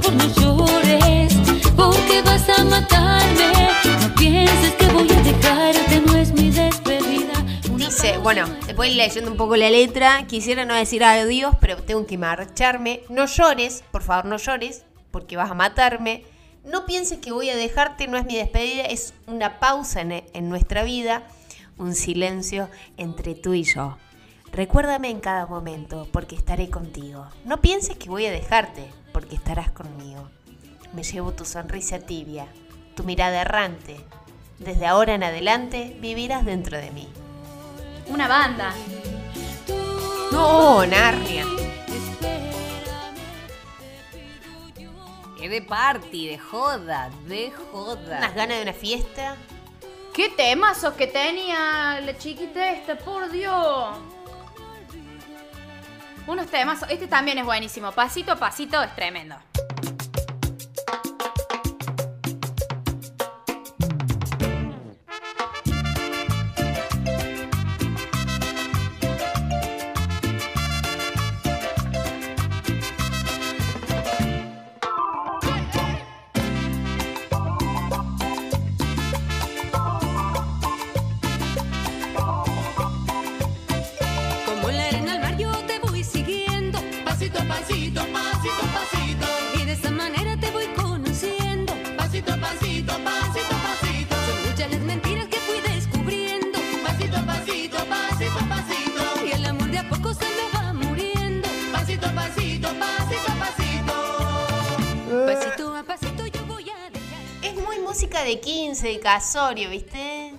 [0.00, 1.34] Favor, no llores,
[1.74, 3.52] porque vas a matarme.
[4.00, 7.32] No pienses que voy a dejarte, no es mi despedida.
[7.70, 12.06] Una Dice, bueno, después leyendo un poco la letra, quisiera no decir adiós, pero tengo
[12.06, 13.02] que marcharme.
[13.08, 16.24] No llores, por favor, no llores, porque vas a matarme.
[16.64, 20.48] No pienses que voy a dejarte, no es mi despedida, es una pausa en, en
[20.48, 21.22] nuestra vida,
[21.78, 23.96] un silencio entre tú y yo.
[24.52, 27.26] Recuérdame en cada momento, porque estaré contigo.
[27.44, 30.28] No pienses que voy a dejarte, porque estarás conmigo.
[30.92, 32.48] Me llevo tu sonrisa tibia,
[32.94, 33.96] tu mirada errante.
[34.58, 37.08] Desde ahora en adelante vivirás dentro de mí.
[38.08, 38.74] Una banda.
[40.30, 41.46] No, Narnia.
[45.42, 48.18] Es de party, de joda, de joda.
[48.18, 49.36] Unas ganas de una fiesta.
[50.12, 53.96] ¿Qué temazos que tenía la chiquita esta, por Dios?
[56.26, 56.90] Unos temazos.
[56.90, 57.92] Este también es buenísimo.
[57.92, 59.36] Pasito a pasito es tremendo.
[109.10, 110.34] Casorio, ¿viste?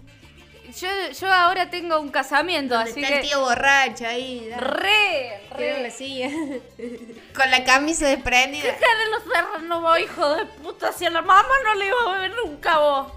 [0.77, 0.87] Yo,
[1.17, 3.27] yo ahora tengo un casamiento, Donde así está el que.
[3.29, 4.49] tío borracho ahí.
[4.57, 5.91] Re, la re.
[5.91, 6.29] silla.
[7.35, 8.63] Con la camisa desprendida.
[8.65, 10.91] Deja de los cerros, no vos, hijo de puta.
[10.91, 13.07] Si a la mamá no le iba a ver nunca vos.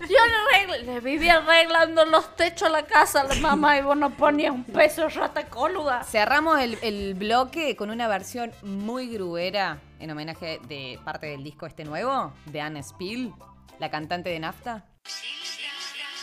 [0.00, 3.82] Yo le, arregl- le vivía arreglando los techos a la casa a la mamá y
[3.82, 6.02] vos no ponías un peso rata cóluda.
[6.04, 11.66] Cerramos el, el bloque con una versión muy gruera en homenaje de parte del disco
[11.66, 13.34] este nuevo, de Anne Spill,
[13.80, 14.84] la cantante de Nafta.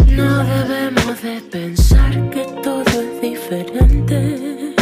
[0.06, 4.76] No debemos de pensar que todo es diferente.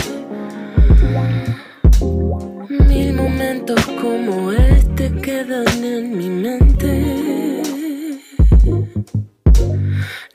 [2.69, 7.61] Mil momentos como este quedan en mi mente.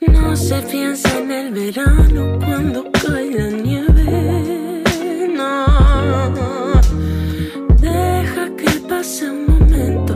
[0.07, 4.83] No se piensa en el verano cuando cae la nieve.
[5.29, 6.73] No,
[7.79, 10.15] deja que pase un momento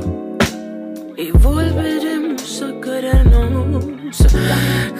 [1.18, 2.15] y volveremos
[2.62, 4.18] a querernos.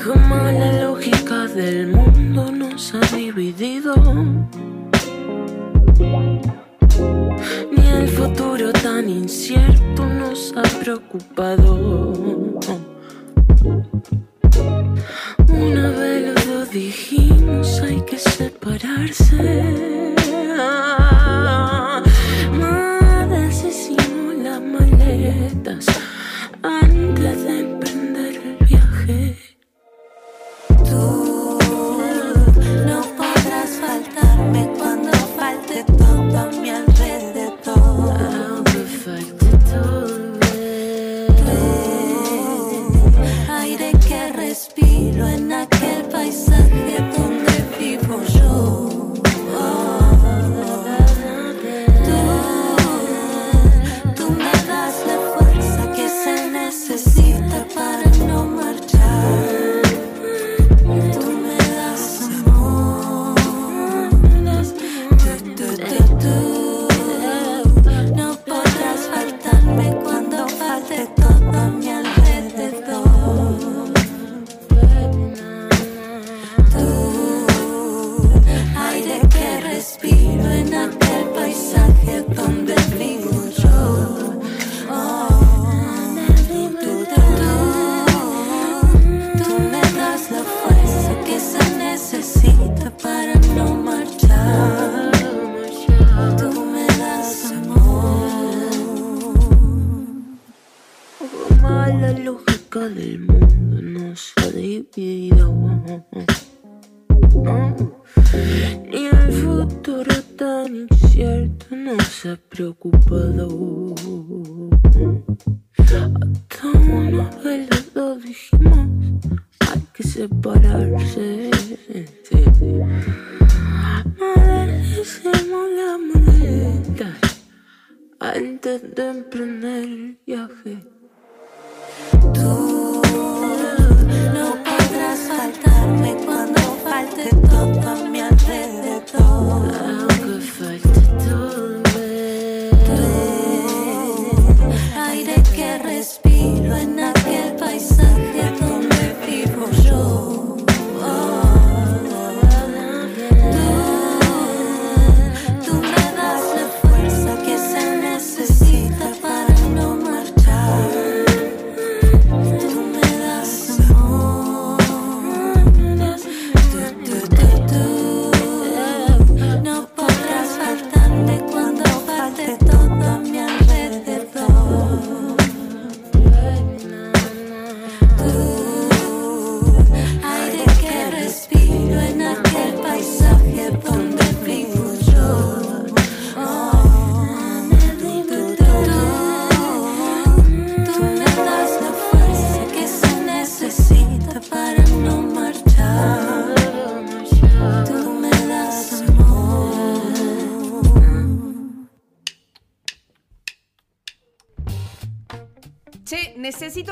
[0.04, 3.96] Jamás la lógica del mundo nos ha dividido.
[7.72, 12.14] Ni el futuro tan incierto nos ha preocupado.
[15.48, 20.04] Una vez los dos dijimos hay que separarse.
[22.60, 25.86] Más hicimos las maletas
[26.64, 27.65] antes de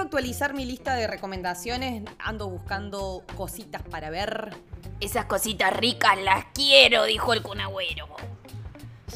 [0.04, 2.04] actualizar mi lista de recomendaciones.
[2.20, 4.56] Ando buscando cositas para ver.
[5.00, 8.08] Esas cositas ricas las quiero, dijo el cunagüero.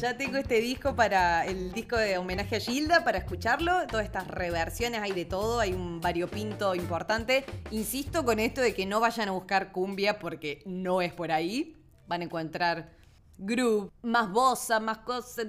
[0.00, 3.86] Ya tengo este disco para el disco de homenaje a Gilda para escucharlo.
[3.86, 7.44] Todas estas reversiones hay de todo, hay un variopinto importante.
[7.70, 11.76] Insisto con esto de que no vayan a buscar cumbia porque no es por ahí.
[12.06, 12.92] Van a encontrar
[13.38, 15.46] groove, más bossa, más cosas.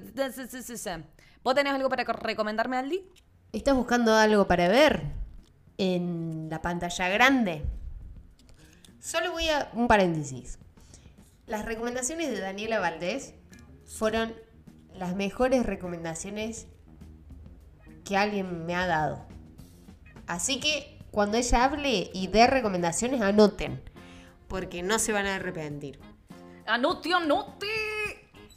[1.44, 3.03] ¿Vos tenés algo para recomendarme, Aldi?
[3.52, 5.20] ¿Estás buscando algo para ver
[5.80, 7.64] en la pantalla grande?
[8.99, 10.60] Solo voy a un paréntesis.
[11.47, 13.34] Las recomendaciones de Daniela Valdés
[13.85, 14.35] fueron
[14.93, 16.68] las mejores recomendaciones
[18.03, 19.26] que alguien me ha dado.
[20.27, 23.81] Así que cuando ella hable y dé recomendaciones, anoten,
[24.47, 25.99] porque no se van a arrepentir.
[26.68, 27.68] Anote, anote.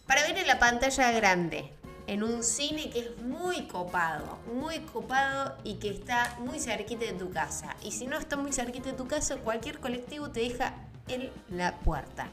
[0.07, 1.73] Para ver en la pantalla grande,
[2.13, 7.15] en un cine que es muy copado, muy copado y que está muy cerquita de
[7.15, 7.75] tu casa.
[7.83, 10.75] Y si no está muy cerquita de tu casa, cualquier colectivo te deja
[11.09, 12.29] en la puerta.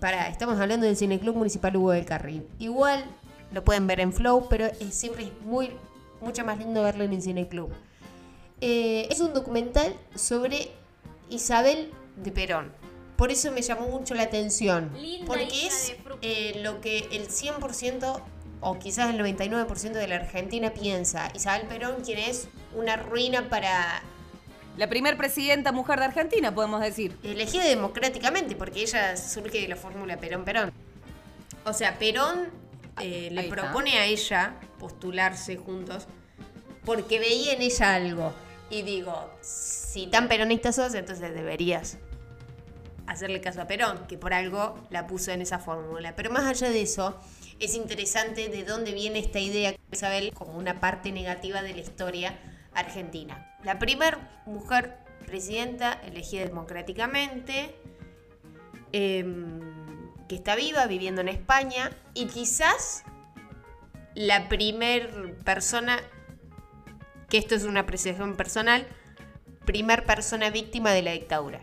[0.00, 2.48] Para, estamos hablando del Cineclub Municipal Hugo del Carril.
[2.58, 3.04] Igual
[3.52, 5.70] lo pueden ver en Flow, pero es, siempre es muy,
[6.20, 7.70] mucho más lindo verlo en el Cineclub.
[8.60, 10.72] Eh, es un documental sobre
[11.30, 12.72] Isabel de Perón.
[13.16, 14.90] Por eso me llamó mucho la atención.
[15.00, 18.20] Linda porque es eh, lo que el 100%
[18.62, 21.30] o quizás el 99% de la Argentina piensa.
[21.34, 24.02] Isabel Perón, quien es una ruina para
[24.76, 27.18] La primer presidenta mujer de Argentina, podemos decir.
[27.24, 30.72] elegida democráticamente, porque ella surge de la fórmula Perón-Perón.
[31.64, 32.48] O sea, Perón
[33.00, 36.06] eh, le propone a ella postularse juntos
[36.84, 38.32] porque veía en ella algo.
[38.70, 41.98] Y digo, si tan peronista sos, entonces deberías
[43.06, 46.14] hacerle caso a Perón, que por algo la puso en esa fórmula.
[46.16, 47.20] Pero más allá de eso,
[47.62, 51.80] es interesante de dónde viene esta idea de Isabel como una parte negativa de la
[51.80, 52.38] historia
[52.74, 53.56] argentina.
[53.62, 57.74] La primera mujer presidenta elegida democráticamente,
[58.92, 59.60] em,
[60.28, 63.04] que está viva, viviendo en España, y quizás
[64.14, 66.00] la primer persona,
[67.28, 68.86] que esto es una apreciación personal,
[69.64, 71.62] primer persona víctima de la dictadura.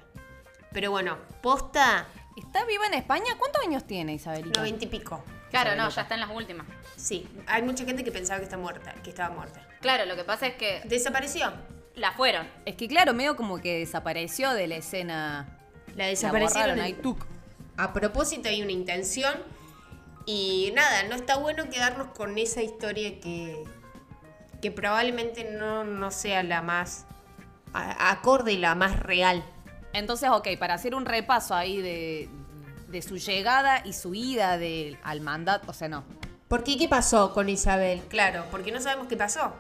[0.72, 2.08] Pero bueno, posta,
[2.40, 3.36] ¿Está viva en España?
[3.38, 4.62] ¿Cuántos años tiene Isabelita?
[4.62, 5.22] noventa y pico.
[5.50, 6.66] Claro, no, ya está en las últimas.
[6.96, 9.66] Sí, hay mucha gente que pensaba que está muerta, que estaba muerta.
[9.82, 11.52] Claro, lo que pasa es que Desapareció.
[11.96, 12.48] la fueron.
[12.66, 15.58] Es que claro, medio como que desapareció de la escena.
[15.96, 16.76] La La desaparecieron.
[16.78, 17.26] borraron tuc.
[17.78, 19.34] A propósito hay una intención
[20.26, 23.64] y nada, no está bueno quedarnos con esa historia que,
[24.62, 27.06] que probablemente no, no sea la más
[27.74, 29.44] a- acorde y la más real.
[29.94, 32.30] Entonces, ok, para hacer un repaso ahí de,
[32.90, 36.04] de su llegada y su ida de- al mandato, o sea, no.
[36.48, 36.78] ¿Por qué?
[36.78, 38.02] ¿Qué pasó con Isabel?
[38.10, 39.54] Claro, porque no sabemos qué pasó.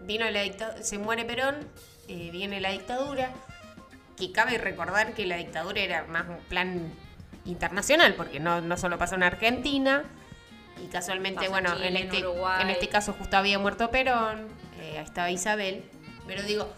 [0.00, 1.56] Vino la dictadura, se muere Perón,
[2.08, 3.30] eh, viene la dictadura,
[4.18, 6.92] que cabe recordar que la dictadura era más un plan
[7.46, 10.04] internacional, porque no, no solo pasó en Argentina,
[10.84, 12.18] y casualmente, Pasó bueno, Chile, en, en este,
[12.60, 14.48] en este caso justo había muerto Perón,
[14.80, 15.84] eh, ahí estaba Isabel,
[16.26, 16.70] pero digo,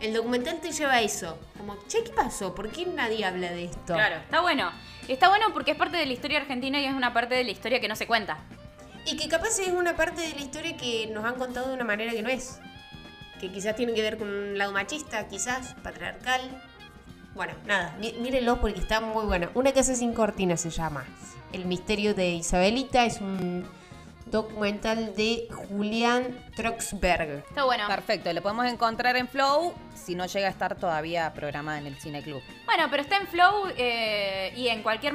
[0.00, 1.38] el documental te lleva a eso.
[1.58, 2.54] Como, che, ¿qué pasó?
[2.54, 3.94] ¿Por qué nadie habla de esto?
[3.94, 4.70] Claro, está bueno.
[5.08, 7.50] Está bueno porque es parte de la historia argentina y es una parte de la
[7.50, 8.38] historia que no se cuenta.
[9.06, 11.84] Y que capaz es una parte de la historia que nos han contado de una
[11.84, 12.60] manera que no es.
[13.40, 16.40] Que quizás tiene que ver con un lado machista, quizás, patriarcal.
[17.34, 19.48] Bueno, nada, mí- mírenlo porque está muy bueno.
[19.54, 21.04] Una casa sin cortina se llama.
[21.52, 23.66] El misterio de Isabelita es un
[24.30, 27.44] documental de Julián Troxberg.
[27.48, 27.86] Está bueno.
[27.86, 31.96] Perfecto, lo podemos encontrar en Flow si no llega a estar todavía programada en el
[32.00, 32.42] Cine Club.
[32.66, 35.14] Bueno, pero está en Flow eh, y en cualquier...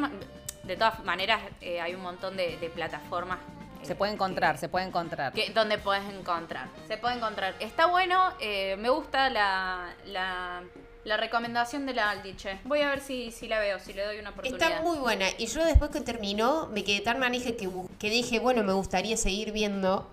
[0.63, 3.37] De todas maneras, eh, hay un montón de, de plataformas.
[3.81, 5.31] eh, Se puede encontrar, se puede encontrar.
[5.31, 6.67] que- donde puedes encontrar.
[6.87, 7.53] Se puede encontrar.
[7.59, 10.63] Está bueno, eh, me gusta la, la,
[11.05, 12.59] la recomendación de la Aldiche.
[12.65, 14.69] Voy a ver si, si la veo, si le doy una oportunidad.
[14.69, 15.27] Está muy buena.
[15.37, 17.69] Y yo después que terminó, me quedé tan manija que,
[17.99, 20.09] que dije, bueno, me gustaría seguir viendo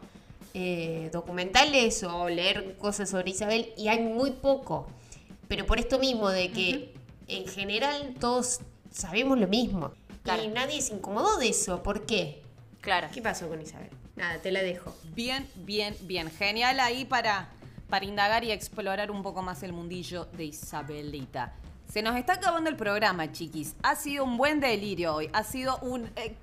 [0.52, 3.73] eh, documentales o leer cosas sobre Isabel.
[3.77, 4.86] Y hay muy poco.
[5.48, 6.93] Pero por esto mismo, de que
[7.27, 8.60] en general todos
[8.93, 9.93] sabemos lo mismo.
[10.23, 10.43] Claro.
[10.44, 11.82] Y nadie se incomodó de eso.
[11.82, 12.43] ¿Por qué?
[12.82, 13.09] Claro.
[13.12, 13.89] ¿Qué pasó con Isabel?
[14.14, 14.94] Nada, te la dejo.
[15.14, 16.31] Bien, bien, bien.
[16.31, 17.48] Genial ahí para,
[17.93, 21.52] para indagar y explorar un poco más el mundillo de Isabelita.
[21.93, 23.74] Se nos está acabando el programa, chiquis.
[23.82, 25.28] Ha sido un buen delirio hoy.
[25.35, 26.35] Ha sido un eh,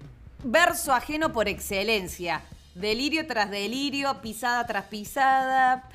[0.43, 2.43] verso ajeno por excelencia.
[2.75, 5.89] Delirio tras delirio, pisada tras pisada.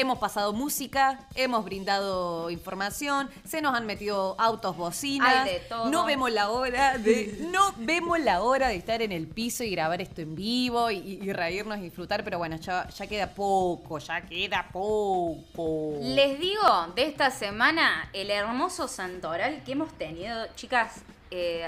[0.00, 5.44] Hemos pasado música, hemos brindado información, se nos han metido autos bocinas.
[5.44, 5.90] Hay de todo.
[5.90, 7.36] No vemos la hora de.
[7.50, 10.98] No vemos la hora de estar en el piso y grabar esto en vivo y,
[11.20, 15.94] y reírnos y disfrutar, pero bueno, ya, ya queda poco, ya queda poco.
[16.00, 16.62] Les digo
[16.94, 20.46] de esta semana el hermoso santoral que hemos tenido.
[20.54, 21.02] Chicas,
[21.32, 21.66] eh,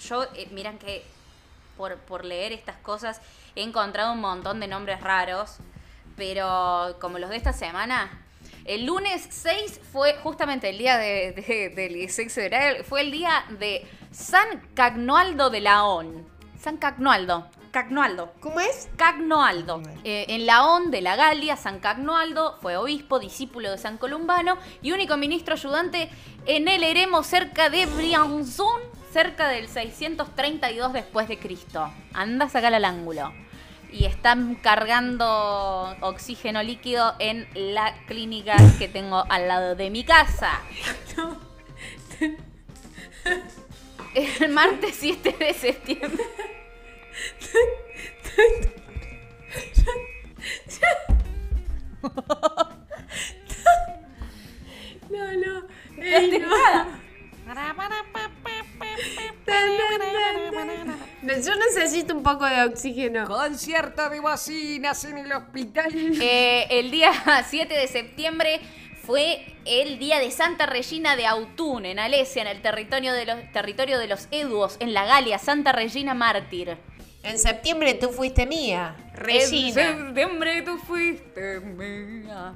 [0.00, 1.04] yo, eh, miran que
[1.76, 3.20] por, por leer estas cosas
[3.54, 5.58] he encontrado un montón de nombres raros,
[6.18, 8.24] pero como los de esta semana.
[8.66, 13.44] El lunes 6 fue justamente el día de, de- del sexo oral, fue el día
[13.58, 16.28] de San Cagnoaldo de Laón.
[16.60, 17.46] San Cagnoaldo.
[17.70, 18.32] Cagnoaldo.
[18.40, 18.88] ¿Cómo es?
[18.96, 19.82] Cagnoaldo.
[20.04, 24.92] Eh, en Laón de la Galia, San Cagnoaldo fue obispo, discípulo de San Columbano y
[24.92, 26.10] único ministro ayudante
[26.46, 28.80] en el eremo cerca de Brianzón,
[29.12, 31.90] cerca del 632 después de Cristo.
[32.12, 33.32] Anda a sacar al ángulo.
[33.90, 40.60] Y están cargando oxígeno líquido en la clínica que tengo al lado de mi casa.
[44.14, 46.24] El martes 7 de septiembre.
[55.10, 55.66] No, no.
[55.96, 56.86] ¿Quedaste enojada?
[61.44, 63.26] Yo necesito un poco de oxígeno.
[63.26, 65.92] Concierto de bocinas en el hospital.
[66.20, 67.12] Eh, el día
[67.48, 68.60] 7 de septiembre
[69.02, 73.52] fue el día de Santa Regina de Autun, en Alesia, en el territorio de los,
[73.52, 76.76] territorio de los Eduos, en la Galia, Santa Regina Mártir.
[77.22, 79.74] En septiembre tú fuiste mía, En Regina.
[79.74, 82.54] septiembre tú fuiste mía.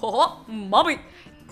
[0.00, 0.98] Oh, mami.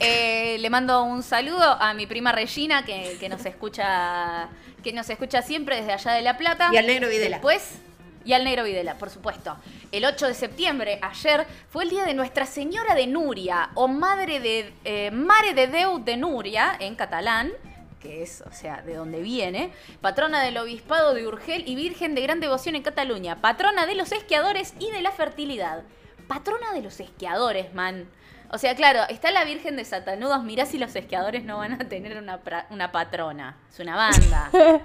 [0.01, 4.49] Eh, le mando un saludo a mi prima Regina, que, que nos escucha
[4.83, 6.69] que nos escucha siempre desde allá de La Plata.
[6.73, 7.37] Y al negro Videla.
[7.37, 7.79] Después,
[8.25, 9.57] y al negro Videla, por supuesto.
[9.91, 14.41] El 8 de septiembre, ayer, fue el día de Nuestra Señora de Nuria, o Madre
[14.41, 17.53] de, eh, Mare de Déu de Nuria, en catalán,
[18.01, 22.23] que es, o sea, de donde viene, patrona del Obispado de Urgel y Virgen de
[22.23, 25.85] Gran Devoción en Cataluña, patrona de los esquiadores y de la fertilidad.
[26.27, 28.09] Patrona de los esquiadores, man.
[28.53, 31.89] O sea, claro, está la Virgen de Satanudos, mirá si los esquiadores no van a
[31.89, 32.39] tener una,
[32.69, 33.57] una patrona.
[33.71, 34.51] Es una banda.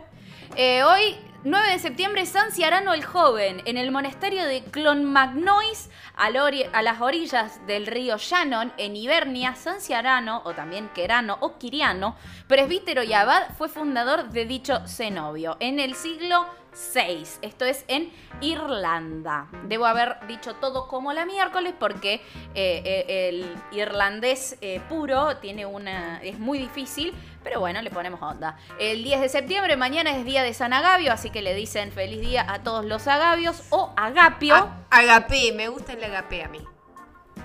[0.56, 6.31] Eh, hoy, 9 de septiembre, San Ciarano el Joven, en el monasterio de Clonmagnois, a
[6.31, 12.15] las orillas del río Shannon, en Ibernia, San Ciarano, o también Querano o Quiriano,
[12.48, 16.45] presbítero y abad, fue fundador de dicho cenobio en el siglo
[16.93, 17.23] VI.
[17.41, 19.47] Esto es en Irlanda.
[19.63, 22.15] Debo haber dicho todo como la miércoles porque
[22.55, 26.21] eh, eh, el irlandés eh, puro tiene una.
[26.21, 27.13] es muy difícil,
[27.43, 28.57] pero bueno, le ponemos onda.
[28.79, 32.21] El 10 de septiembre, mañana es día de San Agavio, así que le dicen feliz
[32.21, 34.55] día a todos los agavios o agapio.
[34.55, 36.59] A- Agapé, me gusta el agapé a mí.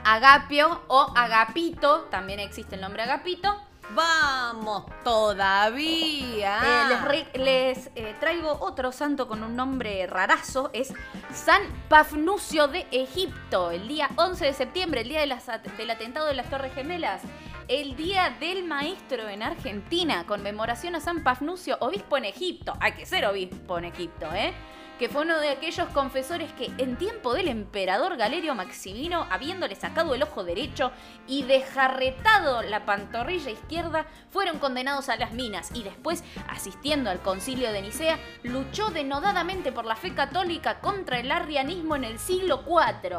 [0.04, 3.56] Agapio o agapito, también existe el nombre agapito.
[3.94, 6.60] Vamos todavía.
[6.62, 10.94] Eh, les les, eh, traigo otro santo con un nombre rarazo, es
[11.32, 16.48] San Pafnucio de Egipto, el día 11 de septiembre, el día del atentado de las
[16.48, 17.20] Torres Gemelas,
[17.69, 23.05] el día del maestro en Argentina, conmemoración a San Pafnucio, obispo en Egipto, hay que
[23.05, 24.55] ser obispo en Egipto, ¿eh?
[25.02, 30.14] Que fue uno de aquellos confesores que en tiempo del emperador Galerio Maximino, habiéndole sacado
[30.14, 30.92] el ojo derecho
[31.26, 37.72] y dejarretado la pantorrilla izquierda, fueron condenados a las minas y después, asistiendo al concilio
[37.72, 43.16] de Nicea, luchó denodadamente por la fe católica contra el arrianismo en el siglo IV.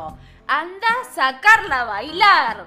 [0.48, 2.66] Anda a sacarla a bailar.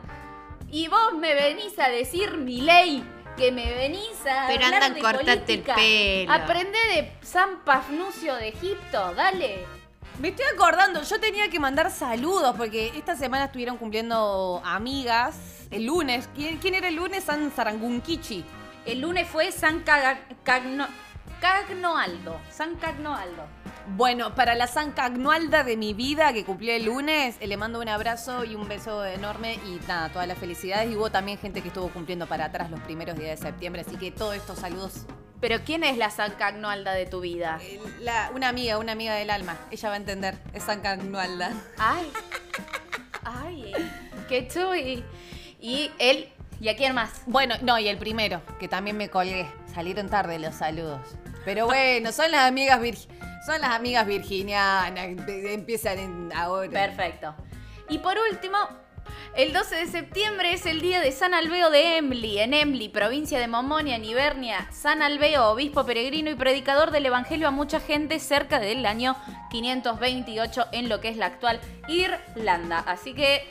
[0.70, 3.02] Y vos me venís a decir, mi ley,
[3.37, 6.33] que me venís a Pero hablar anda, de cortate el pelo.
[6.33, 9.65] Aprende de San Pafnucio de Egipto, dale.
[10.19, 15.37] Me estoy acordando, yo tenía que mandar saludos porque esta semana estuvieron cumpliendo amigas.
[15.71, 17.25] El lunes, ¿quién, quién era el lunes?
[17.25, 18.45] San Sarangunquichi.
[18.87, 20.89] El lunes fue San Cagno-
[21.41, 22.41] Cagnoaldo.
[22.51, 23.45] San Cagnoaldo.
[23.89, 27.81] Bueno, para la San Cagnualda de mi vida que cumplió el lunes, eh, le mando
[27.81, 30.91] un abrazo y un beso enorme y nada, todas las felicidades.
[30.91, 33.97] Y hubo también gente que estuvo cumpliendo para atrás los primeros días de septiembre, así
[33.97, 35.07] que todos estos saludos.
[35.41, 37.59] Pero ¿quién es la San Cagnoalda de tu vida?
[37.63, 41.53] Eh, la- una amiga, una amiga del alma, ella va a entender, es San Cagnualda.
[41.79, 42.11] Ay.
[43.23, 43.73] Ay,
[44.29, 45.05] qué chuy.
[45.61, 46.29] Y él,
[46.61, 47.23] ¿y a quién más?
[47.27, 49.47] Bueno, no, y el primero, que también me colgué.
[49.73, 51.01] Salieron tarde los saludos.
[51.45, 53.07] Pero bueno, son las amigas virgi-
[53.47, 56.70] son las amigas virginianas, empiezan en- ahora.
[56.70, 57.35] Perfecto.
[57.89, 58.59] Y por último,
[59.36, 63.39] el 12 de septiembre es el día de San Albeo de Emli, en Emli, provincia
[63.39, 64.66] de Momonia, Nibernia.
[64.73, 69.14] San Albeo, obispo peregrino y predicador del evangelio a mucha gente cerca del año
[69.51, 72.82] 528 en lo que es la actual Irlanda.
[72.86, 73.43] Así que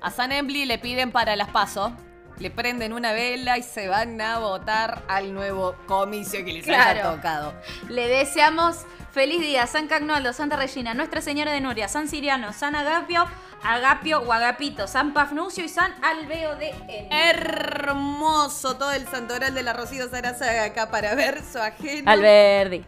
[0.00, 1.92] A San Embly le piden para las pasos,
[2.38, 6.92] le prenden una vela y se van a votar al nuevo comicio que les haya
[6.94, 7.16] Claro.
[7.16, 7.54] tocado.
[7.88, 12.74] le deseamos feliz día San Cagnoaldo, Santa Regina, Nuestra Señora de Nuria, San Siriano, San
[12.74, 13.24] Agapio,
[13.62, 17.08] Agapio o Agapito, San Pafnucio y San Albeo de Emli.
[17.10, 22.10] Hermoso todo el santoral de la Rocío Sarazaga acá para ver su ajeno.
[22.10, 22.84] Alberdi.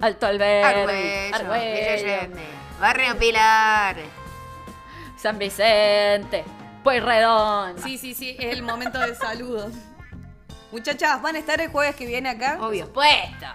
[0.00, 1.32] Alto Alberdi.
[1.32, 2.42] Allende,
[2.80, 3.96] Barrio Pilar.
[5.16, 6.44] San Vicente.
[6.82, 7.78] Pueyrredón.
[7.82, 9.72] Sí, sí, sí, es el momento de saludos.
[10.72, 12.56] Muchachas, ¿van a estar el jueves que viene acá?
[12.58, 12.86] Por Obvio.
[12.86, 13.46] supuesto.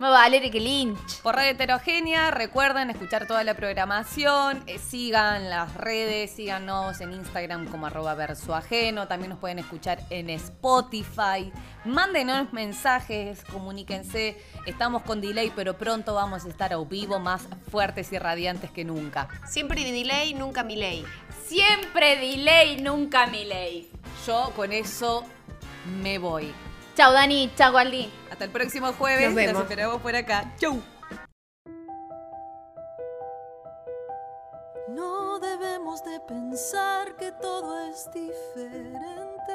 [0.00, 1.20] Me va a valer que Lynch.
[1.22, 7.68] Por Radio Heterogénea, recuerden escuchar toda la programación, eh, sigan las redes, síganos en Instagram
[7.68, 11.52] como arroba verso ajeno, también nos pueden escuchar en Spotify,
[11.84, 18.12] mándenos mensajes, comuníquense, estamos con delay, pero pronto vamos a estar a vivo más fuertes
[18.12, 19.28] y radiantes que nunca.
[19.46, 21.04] Siempre delay, nunca mi ley.
[21.46, 23.88] Siempre delay, nunca mi ley.
[24.26, 25.24] Yo con eso
[26.02, 26.52] me voy.
[26.96, 28.10] Chau Dani, chau Aldi.
[28.30, 29.52] Hasta el próximo jueves, Nos vemos.
[29.54, 30.52] los esperamos por acá.
[30.58, 30.80] Chau.
[34.88, 39.54] No debemos de pensar que todo es diferente.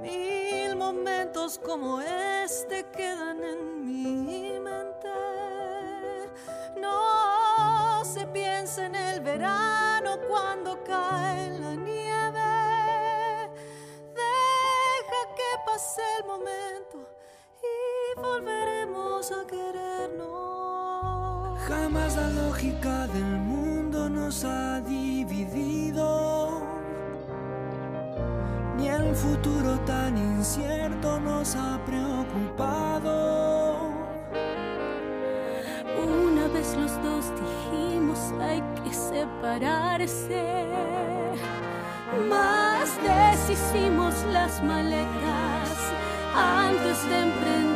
[0.00, 5.08] Mil momentos como este quedan en mi mente.
[6.80, 11.99] No se piensa en el verano cuando cae la nieve.
[15.80, 16.98] Pase el momento
[17.62, 20.28] y volveremos a querernos.
[21.60, 26.60] Jamás la lógica del mundo nos ha dividido,
[28.76, 33.88] ni el futuro tan incierto nos ha preocupado.
[36.06, 40.66] Una vez los dos dijimos hay que separarse.
[42.18, 45.78] Más deshicimos las maletas
[46.34, 47.69] antes de emprender